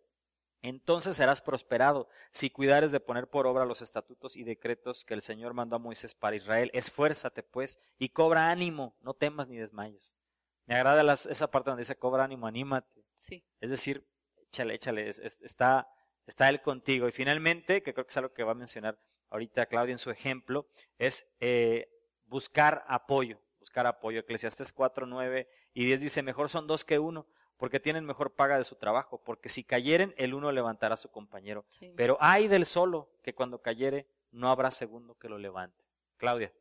Entonces 0.61 1.15
serás 1.15 1.41
prosperado 1.41 2.09
si 2.31 2.49
cuidares 2.49 2.91
de 2.91 2.99
poner 2.99 3.29
por 3.29 3.45
obra 3.47 3.65
los 3.65 3.81
estatutos 3.81 4.35
y 4.35 4.43
decretos 4.43 5.05
que 5.05 5.13
el 5.13 5.21
Señor 5.21 5.53
mandó 5.53 5.75
a 5.75 5.79
Moisés 5.79 6.15
para 6.15 6.35
Israel. 6.35 6.71
Esfuérzate, 6.73 7.43
pues, 7.43 7.79
y 7.99 8.09
cobra 8.09 8.49
ánimo, 8.49 8.95
no 9.01 9.13
temas 9.13 9.47
ni 9.47 9.57
desmayes. 9.57 10.17
Me 10.65 10.75
agrada 10.75 11.13
esa 11.13 11.49
parte 11.49 11.69
donde 11.69 11.81
dice 11.81 11.95
cobra 11.95 12.23
ánimo, 12.23 12.47
anímate. 12.47 13.05
Sí. 13.13 13.45
Es 13.61 13.69
decir, 13.69 14.05
échale, 14.47 14.73
échale, 14.73 15.09
está, 15.09 15.87
está 16.25 16.49
Él 16.49 16.61
contigo. 16.61 17.07
Y 17.07 17.11
finalmente, 17.11 17.83
que 17.83 17.93
creo 17.93 18.05
que 18.05 18.11
es 18.11 18.17
algo 18.17 18.33
que 18.33 18.43
va 18.43 18.51
a 18.51 18.55
mencionar 18.55 18.99
ahorita 19.29 19.65
Claudia 19.65 19.91
en 19.91 19.97
su 19.97 20.11
ejemplo, 20.11 20.67
es 20.97 21.29
eh, 21.39 21.89
buscar 22.25 22.83
apoyo, 22.87 23.39
buscar 23.59 23.87
apoyo. 23.87 24.19
Eclesiastes 24.21 24.71
4, 24.71 25.05
9 25.05 25.47
y 25.73 25.85
10 25.85 26.01
dice, 26.01 26.23
mejor 26.23 26.49
son 26.49 26.67
dos 26.67 26.83
que 26.83 26.99
uno, 26.99 27.27
porque 27.57 27.79
tienen 27.79 28.05
mejor 28.05 28.35
paga 28.35 28.57
de 28.57 28.63
su 28.63 28.75
trabajo, 28.75 29.21
porque 29.23 29.49
si 29.49 29.63
cayeren, 29.63 30.13
el 30.17 30.33
uno 30.33 30.51
levantará 30.51 30.93
a 30.93 30.97
su 30.97 31.09
compañero. 31.09 31.65
Pero 31.95 32.17
hay 32.19 32.47
del 32.47 32.65
solo, 32.65 33.09
que 33.23 33.33
cuando 33.33 33.61
cayere, 33.61 34.07
no 34.31 34.49
habrá 34.49 34.71
segundo 34.71 35.15
que 35.15 35.29
lo 35.29 35.37
levante. 35.37 35.83
Claudia. 36.17 36.53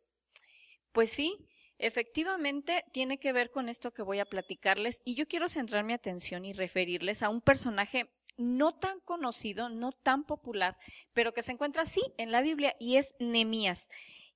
Pues 0.92 1.10
sí, 1.10 1.46
efectivamente 1.78 2.84
tiene 2.92 3.18
que 3.18 3.32
ver 3.32 3.50
con 3.50 3.68
esto 3.68 3.92
que 3.92 4.02
voy 4.02 4.18
a 4.18 4.24
platicarles, 4.24 5.02
y 5.04 5.14
yo 5.14 5.26
quiero 5.26 5.48
centrar 5.48 5.84
mi 5.84 5.92
atención 5.92 6.44
y 6.44 6.52
referirles 6.52 7.22
a 7.22 7.28
un 7.28 7.42
personaje 7.42 8.10
no 8.36 8.74
tan 8.74 9.00
conocido, 9.00 9.68
no 9.68 9.92
tan 9.92 10.24
popular, 10.24 10.76
pero 11.12 11.32
que 11.32 11.42
se 11.42 11.52
encuentra 11.52 11.82
así 11.82 12.02
en 12.18 12.32
la 12.32 12.42
Biblia 12.42 12.76
y 12.78 12.96
es 12.96 13.14
Nemías. 13.18 13.88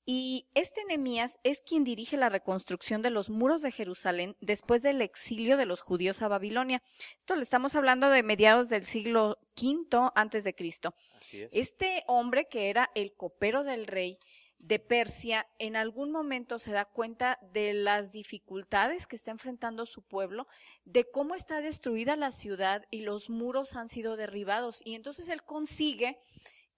Y 0.07 0.49
este 0.55 0.85
Nehemías 0.87 1.39
es 1.45 1.63
quien 1.63 1.85
dirige 1.85 2.17
la 2.17 2.31
reconstrucción 2.31 3.03
de 3.03 3.11
los 3.11 3.31
muros 3.31 3.63
de 3.63 3.71
Jerusalén 3.71 4.37
después 4.41 4.83
del 4.83 5.03
exilio 5.03 5.57
de 5.57 5.67
los 5.67 5.81
judíos 5.83 6.23
a 6.23 6.29
Babilonia. 6.29 6.83
Esto 7.19 7.37
le 7.37 7.43
estamos 7.43 7.77
hablando 7.77 8.09
de 8.11 8.23
mediados 8.23 8.69
del 8.69 8.87
siglo 8.87 9.39
V 9.57 10.11
antes 10.15 10.43
de 10.43 10.55
Cristo. 10.55 10.95
Así 11.19 11.43
es. 11.43 11.51
Este 11.53 12.03
hombre 12.09 12.49
que 12.51 12.71
era 12.71 12.91
el 12.95 13.15
copero 13.15 13.63
del 13.63 13.87
rey 13.87 14.19
de 14.61 14.79
Persia 14.79 15.47
en 15.59 15.75
algún 15.75 16.11
momento 16.11 16.59
se 16.59 16.73
da 16.73 16.85
cuenta 16.85 17.39
de 17.53 17.73
las 17.73 18.13
dificultades 18.13 19.07
que 19.07 19.17
está 19.17 19.31
enfrentando 19.31 19.87
su 19.87 20.03
pueblo, 20.03 20.47
de 20.85 21.11
cómo 21.11 21.35
está 21.35 21.61
destruida 21.61 22.17
la 22.17 22.33
ciudad 22.33 22.85
y 22.91 23.01
los 23.01 23.31
muros 23.31 23.77
han 23.77 23.89
sido 23.89 24.17
derribados. 24.17 24.83
Y 24.85 24.95
entonces 24.95 25.29
él 25.29 25.43
consigue 25.43 26.19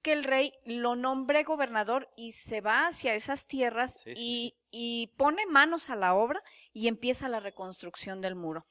que 0.01 0.13
el 0.13 0.25
rey 0.25 0.53
lo 0.65 0.97
nombre 0.97 1.45
gobernador 1.45 2.09
y 2.17 2.33
se 2.33 2.61
va 2.61 2.89
hacia 2.89 3.15
esas 3.15 3.47
tierras 3.47 4.01
Sí, 4.05 4.15
sí, 4.15 4.15
y, 4.17 4.55
y 4.71 5.07
pone 5.17 5.47
manos 5.47 5.91
a 5.91 5.97
la 5.97 6.15
obra 6.15 6.43
y 6.73 6.89
empieza 6.89 7.29
la 7.29 7.41
reconstrucción 7.41 8.21
del 8.21 8.35
muro. 8.35 8.67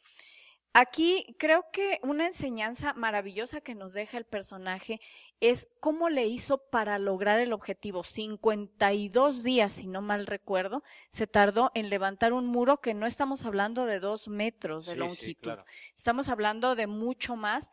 Aquí 0.73 1.35
creo 1.37 1.65
que 1.73 1.99
una 2.01 2.25
enseñanza 2.27 2.93
maravillosa 2.93 3.59
que 3.59 3.75
nos 3.75 3.93
deja 3.93 4.17
el 4.17 4.23
personaje 4.25 5.01
es 5.41 5.67
cómo 5.81 6.07
le 6.07 6.27
hizo 6.27 6.59
para 6.69 6.97
lograr 6.97 7.41
el 7.41 7.51
objetivo. 7.51 8.05
52 8.05 9.43
días, 9.43 9.73
si 9.73 9.87
no 9.87 10.01
mal 10.01 10.25
recuerdo, 10.27 10.81
se 11.09 11.27
tardó 11.27 11.71
en 11.73 11.89
levantar 11.89 12.31
un 12.31 12.45
muro 12.47 12.79
que 12.79 12.93
no 12.93 13.05
estamos 13.05 13.45
hablando 13.45 13.85
de 13.85 13.99
dos 13.99 14.29
metros 14.29 14.85
de 14.85 14.91
Sí, 14.91 14.95
sí, 14.95 14.99
longitud. 14.99 15.41
claro. 15.41 15.65
Estamos 15.93 16.29
hablando 16.29 16.75
de 16.75 16.87
mucho 16.87 17.35
más, 17.35 17.71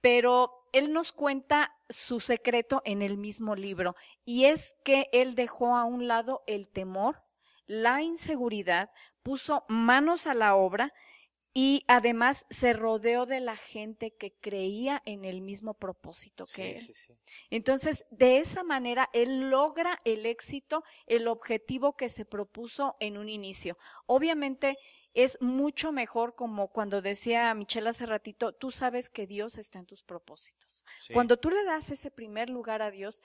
pero 0.00 0.68
él 0.72 0.94
nos 0.94 1.12
cuenta 1.12 1.76
su 1.90 2.18
secreto 2.18 2.80
en 2.86 3.02
el 3.02 3.18
mismo 3.18 3.56
libro 3.56 3.94
y 4.24 4.46
es 4.46 4.74
que 4.84 5.08
él 5.12 5.34
dejó 5.34 5.76
a 5.76 5.84
un 5.84 6.08
lado 6.08 6.44
el 6.46 6.70
temor, 6.70 7.22
la 7.66 8.00
inseguridad, 8.00 8.90
puso 9.22 9.66
manos 9.68 10.26
a 10.26 10.32
la 10.32 10.54
obra 10.54 10.94
y 11.54 11.84
además 11.88 12.46
se 12.50 12.72
rodeó 12.72 13.26
de 13.26 13.40
la 13.40 13.56
gente 13.56 14.12
que 14.14 14.32
creía 14.34 15.02
en 15.06 15.24
el 15.24 15.40
mismo 15.40 15.74
propósito 15.74 16.44
que 16.46 16.52
Sí, 16.52 16.62
él. 16.62 16.80
sí, 16.80 16.94
sí. 16.94 17.14
Entonces, 17.50 18.04
de 18.10 18.38
esa 18.38 18.62
manera, 18.62 19.08
él 19.12 19.50
logra 19.50 20.00
el 20.04 20.26
éxito, 20.26 20.84
el 21.06 21.26
objetivo 21.26 21.96
que 21.96 22.08
se 22.08 22.24
propuso 22.24 22.96
en 23.00 23.18
un 23.18 23.28
inicio. 23.28 23.76
Obviamente, 24.06 24.78
es 25.14 25.38
mucho 25.40 25.90
mejor 25.90 26.36
como 26.36 26.68
cuando 26.68 27.02
decía 27.02 27.52
Michelle 27.54 27.88
hace 27.88 28.06
ratito, 28.06 28.52
tú 28.52 28.70
sabes 28.70 29.10
que 29.10 29.26
Dios 29.26 29.58
está 29.58 29.78
en 29.80 29.86
tus 29.86 30.04
propósitos. 30.04 30.84
Cuando 31.12 31.38
tú 31.38 31.50
le 31.50 31.64
das 31.64 31.90
ese 31.90 32.10
primer 32.10 32.50
lugar 32.50 32.82
a 32.82 32.90
Dios, 32.90 33.22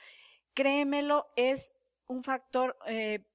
créemelo, 0.54 1.28
es 1.36 1.74
un 2.08 2.24
factor 2.24 2.78
eh, 2.88 3.26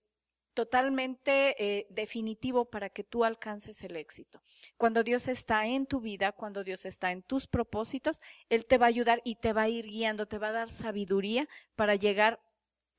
totalmente 0.58 1.54
eh, 1.56 1.86
definitivo 1.88 2.64
para 2.64 2.90
que 2.90 3.04
tú 3.04 3.24
alcances 3.24 3.80
el 3.84 3.94
éxito. 3.94 4.42
Cuando 4.76 5.04
Dios 5.04 5.28
está 5.28 5.68
en 5.68 5.86
tu 5.86 6.00
vida, 6.00 6.32
cuando 6.32 6.64
Dios 6.64 6.84
está 6.84 7.12
en 7.12 7.22
tus 7.22 7.46
propósitos, 7.46 8.20
Él 8.48 8.66
te 8.66 8.76
va 8.76 8.86
a 8.86 8.88
ayudar 8.88 9.20
y 9.22 9.36
te 9.36 9.52
va 9.52 9.62
a 9.62 9.68
ir 9.68 9.86
guiando, 9.86 10.26
te 10.26 10.38
va 10.38 10.48
a 10.48 10.52
dar 10.60 10.68
sabiduría 10.68 11.48
para 11.76 11.94
llegar 11.94 12.40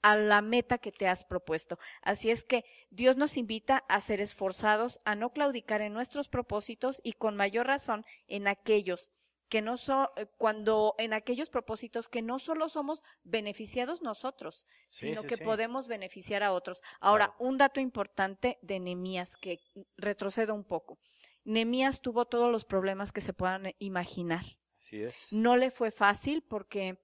a 0.02 0.16
la 0.16 0.42
meta 0.42 0.78
que 0.78 0.94
te 0.94 1.10
has 1.10 1.26
propuesto. 1.26 1.80
Así 2.02 2.32
es 2.32 2.46
que 2.46 2.64
Dios 2.92 3.18
nos 3.18 3.36
invita 3.36 3.84
a 3.90 4.00
ser 4.00 4.22
esforzados, 4.22 5.02
a 5.04 5.16
no 5.16 5.34
claudicar 5.34 5.82
en 5.82 5.92
nuestros 5.92 6.30
propósitos 6.30 7.02
y 7.04 7.12
con 7.12 7.36
mayor 7.36 7.68
razón 7.68 8.06
en 8.30 8.48
aquellos 8.48 9.12
que 9.50 9.62
no 9.62 9.78
son, 9.78 10.08
cuando 10.38 10.96
en 10.98 11.14
aquellos 11.14 11.50
propósitos 11.50 12.08
que 12.08 12.22
no 12.22 12.40
solo 12.40 12.70
somos 12.70 13.04
beneficiados 13.24 14.02
nosotros, 14.02 14.66
Sí, 14.88 15.08
sino 15.08 15.22
sí, 15.22 15.28
que 15.28 15.38
sí. 15.38 15.44
podemos 15.44 15.88
beneficiar 15.88 16.44
a 16.44 16.54
otros. 16.54 16.82
Ahora, 17.00 17.28
Claro. 17.28 17.44
un 17.50 17.58
dato 17.58 17.80
importante 17.80 18.60
de 18.62 18.80
Nemías 18.80 19.36
que 19.36 19.60
retrocedo 19.98 20.54
un 20.54 20.64
poco. 20.64 21.00
Nemías 21.44 22.02
tuvo 22.02 22.26
todos 22.26 22.52
los 22.52 22.64
problemas 22.66 23.12
que 23.12 23.22
se 23.22 23.34
puedan 23.34 23.74
imaginar. 23.80 24.44
Así 24.78 25.02
es. 25.04 25.34
No 25.34 25.58
le 25.58 25.72
fue 25.72 25.92
fácil 25.92 26.44
porque 26.44 27.00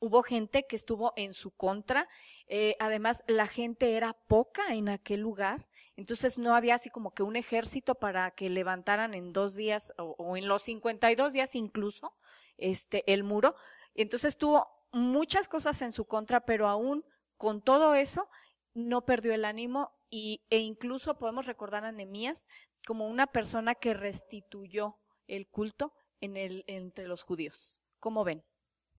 hubo 0.00 0.22
gente 0.24 0.66
que 0.66 0.74
estuvo 0.76 1.12
en 1.16 1.32
su 1.32 1.52
contra. 1.52 2.08
eh, 2.48 2.76
además, 2.80 3.22
la 3.28 3.46
gente 3.46 3.96
era 3.96 4.14
poca 4.26 4.74
en 4.74 4.88
aquel 4.88 5.20
lugar. 5.20 5.68
Entonces 5.96 6.38
no 6.38 6.54
había 6.54 6.76
así 6.76 6.90
como 6.90 7.12
que 7.12 7.22
un 7.22 7.36
ejército 7.36 7.94
para 7.94 8.30
que 8.30 8.48
levantaran 8.48 9.14
en 9.14 9.32
dos 9.32 9.54
días 9.54 9.92
o, 9.98 10.36
en 10.36 10.48
los 10.48 10.62
52 10.62 11.32
días 11.32 11.54
incluso 11.54 12.16
este 12.56 13.10
el 13.12 13.24
muro. 13.24 13.54
Entonces 13.94 14.38
tuvo 14.38 14.68
muchas 14.92 15.48
cosas 15.48 15.82
en 15.82 15.92
su 15.92 16.06
contra, 16.06 16.44
pero 16.44 16.68
aún 16.68 17.04
con 17.36 17.62
todo 17.62 17.94
eso 17.94 18.28
no 18.74 19.04
perdió 19.04 19.34
el 19.34 19.44
ánimo 19.44 19.92
y, 20.08 20.44
e 20.50 20.58
incluso 20.58 21.18
podemos 21.18 21.46
recordar 21.46 21.84
a 21.84 21.92
Nehemías 21.92 22.48
como 22.86 23.06
una 23.06 23.26
persona 23.26 23.74
que 23.74 23.94
restituyó 23.94 24.98
el 25.26 25.46
culto 25.48 25.92
en 26.20 26.36
el, 26.36 26.64
entre 26.66 27.06
los 27.06 27.22
judíos. 27.22 27.82
¿Cómo 28.00 28.24
ven? 28.24 28.44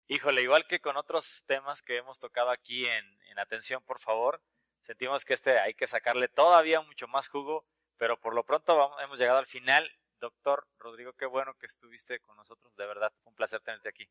Híjole, 0.09 0.43
igual 0.43 0.67
que 0.67 0.81
con 0.81 0.97
otros 0.97 1.45
temas 1.47 1.81
que 1.81 1.97
hemos 1.97 2.19
tocado 2.19 2.51
aquí 2.51 2.85
en, 2.87 3.23
en 3.31 3.39
Atención, 3.39 3.83
por 3.83 3.99
favor, 3.99 4.43
sentimos 4.83 5.25
que 5.25 5.33
este 5.35 5.59
hay 5.59 5.73
que 5.73 5.87
sacarle 5.87 6.29
todavía 6.29 6.81
mucho 6.83 7.09
más 7.09 7.29
jugo, 7.29 7.65
pero 7.97 8.21
por 8.21 8.35
lo 8.35 8.45
pronto 8.45 8.77
vamos- 8.77 9.01
hemos 9.03 9.19
llegado 9.19 9.39
al 9.39 9.47
final. 9.47 9.91
Doctor 10.21 10.69
Rodrigo, 10.79 11.15
qué 11.15 11.27
bueno 11.27 11.55
que 11.59 11.67
estuviste 11.67 12.21
con 12.21 12.37
nosotros, 12.37 12.77
de 12.77 12.87
verdad, 12.87 13.13
fue 13.23 13.31
un 13.31 13.35
placer 13.37 13.61
tenerte 13.61 13.89
aquí. 13.89 14.09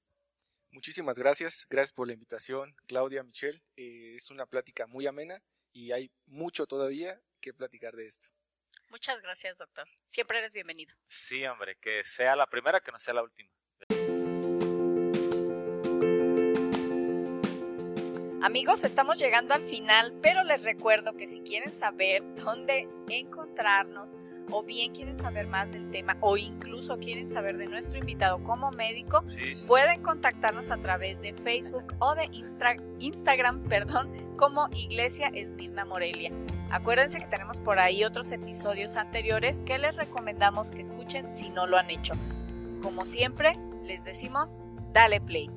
Muchísimas 0.72 1.18
gracias, 1.20 1.68
gracias 1.70 1.94
por 1.94 2.08
la 2.08 2.14
invitación, 2.14 2.76
Claudia, 2.88 3.24
Michelle. 3.24 3.62
Eh, 3.76 4.16
es 4.16 4.30
una 4.32 4.46
plática 4.46 4.88
muy 4.88 5.06
amena 5.08 5.42
y 5.74 5.92
hay 5.92 6.12
mucho 6.26 6.66
todavía 6.66 7.22
que 7.40 7.54
platicar 7.54 7.94
de 7.96 8.06
esto. 8.08 8.28
Muchas 8.90 9.22
gracias, 9.22 9.58
doctor. 9.58 9.88
Siempre 10.06 10.40
eres 10.40 10.54
bienvenido. 10.54 10.94
Sí, 11.08 11.46
hombre, 11.46 11.78
que 11.78 12.04
sea 12.04 12.36
la 12.36 12.48
primera, 12.48 12.82
que 12.82 12.92
no 12.92 13.00
sea 13.00 13.14
la 13.14 13.24
última. 13.24 13.50
Amigos, 18.44 18.84
estamos 18.84 19.20
llegando 19.20 19.54
al 19.54 19.64
final, 19.64 20.14
pero 20.20 20.44
les 20.44 20.64
recuerdo 20.64 21.14
que 21.14 21.28
si 21.28 21.42
quieren 21.42 21.76
saber 21.76 22.24
dónde 22.44 22.88
encontrarnos 23.08 24.18
o 24.50 24.64
bien 24.64 24.94
quieren 24.94 25.16
saber 25.16 25.46
más 25.46 25.72
del 25.72 25.92
tema 25.92 26.18
o 26.22 26.38
incluso 26.38 26.98
quieren 26.98 27.30
saber 27.30 27.58
de 27.58 27.68
nuestro 27.68 28.00
invitado 28.00 28.44
como 28.44 28.72
médico, 28.72 29.24
Sí, 29.30 29.56
sí, 29.56 29.66
pueden 29.68 30.02
contactarnos 30.02 30.72
a 30.72 30.78
través 30.78 31.22
de 31.22 31.34
Facebook 31.34 31.94
o 32.00 32.16
de 32.16 32.24
Instra- 32.32 32.82
Instagram, 33.00 33.62
perdón, 33.70 34.12
como 34.38 34.70
Iglesia 34.74 35.28
Esmirna 35.36 35.86
Morelia. 35.86 36.32
Acuérdense 36.72 37.20
que 37.20 37.28
tenemos 37.28 37.60
por 37.60 37.78
ahí 37.78 38.04
otros 38.04 38.32
episodios 38.32 38.96
anteriores 38.98 39.62
que 39.62 39.78
les 39.78 39.96
recomendamos 39.96 40.72
que 40.72 40.82
escuchen 40.82 41.30
si 41.30 41.50
no 41.52 41.68
lo 41.68 41.78
han 41.78 41.92
hecho. 41.92 42.14
Como 42.82 43.06
siempre, 43.06 43.54
les 43.84 44.04
decimos, 44.04 44.58
dale 44.94 45.22
play. 45.22 45.48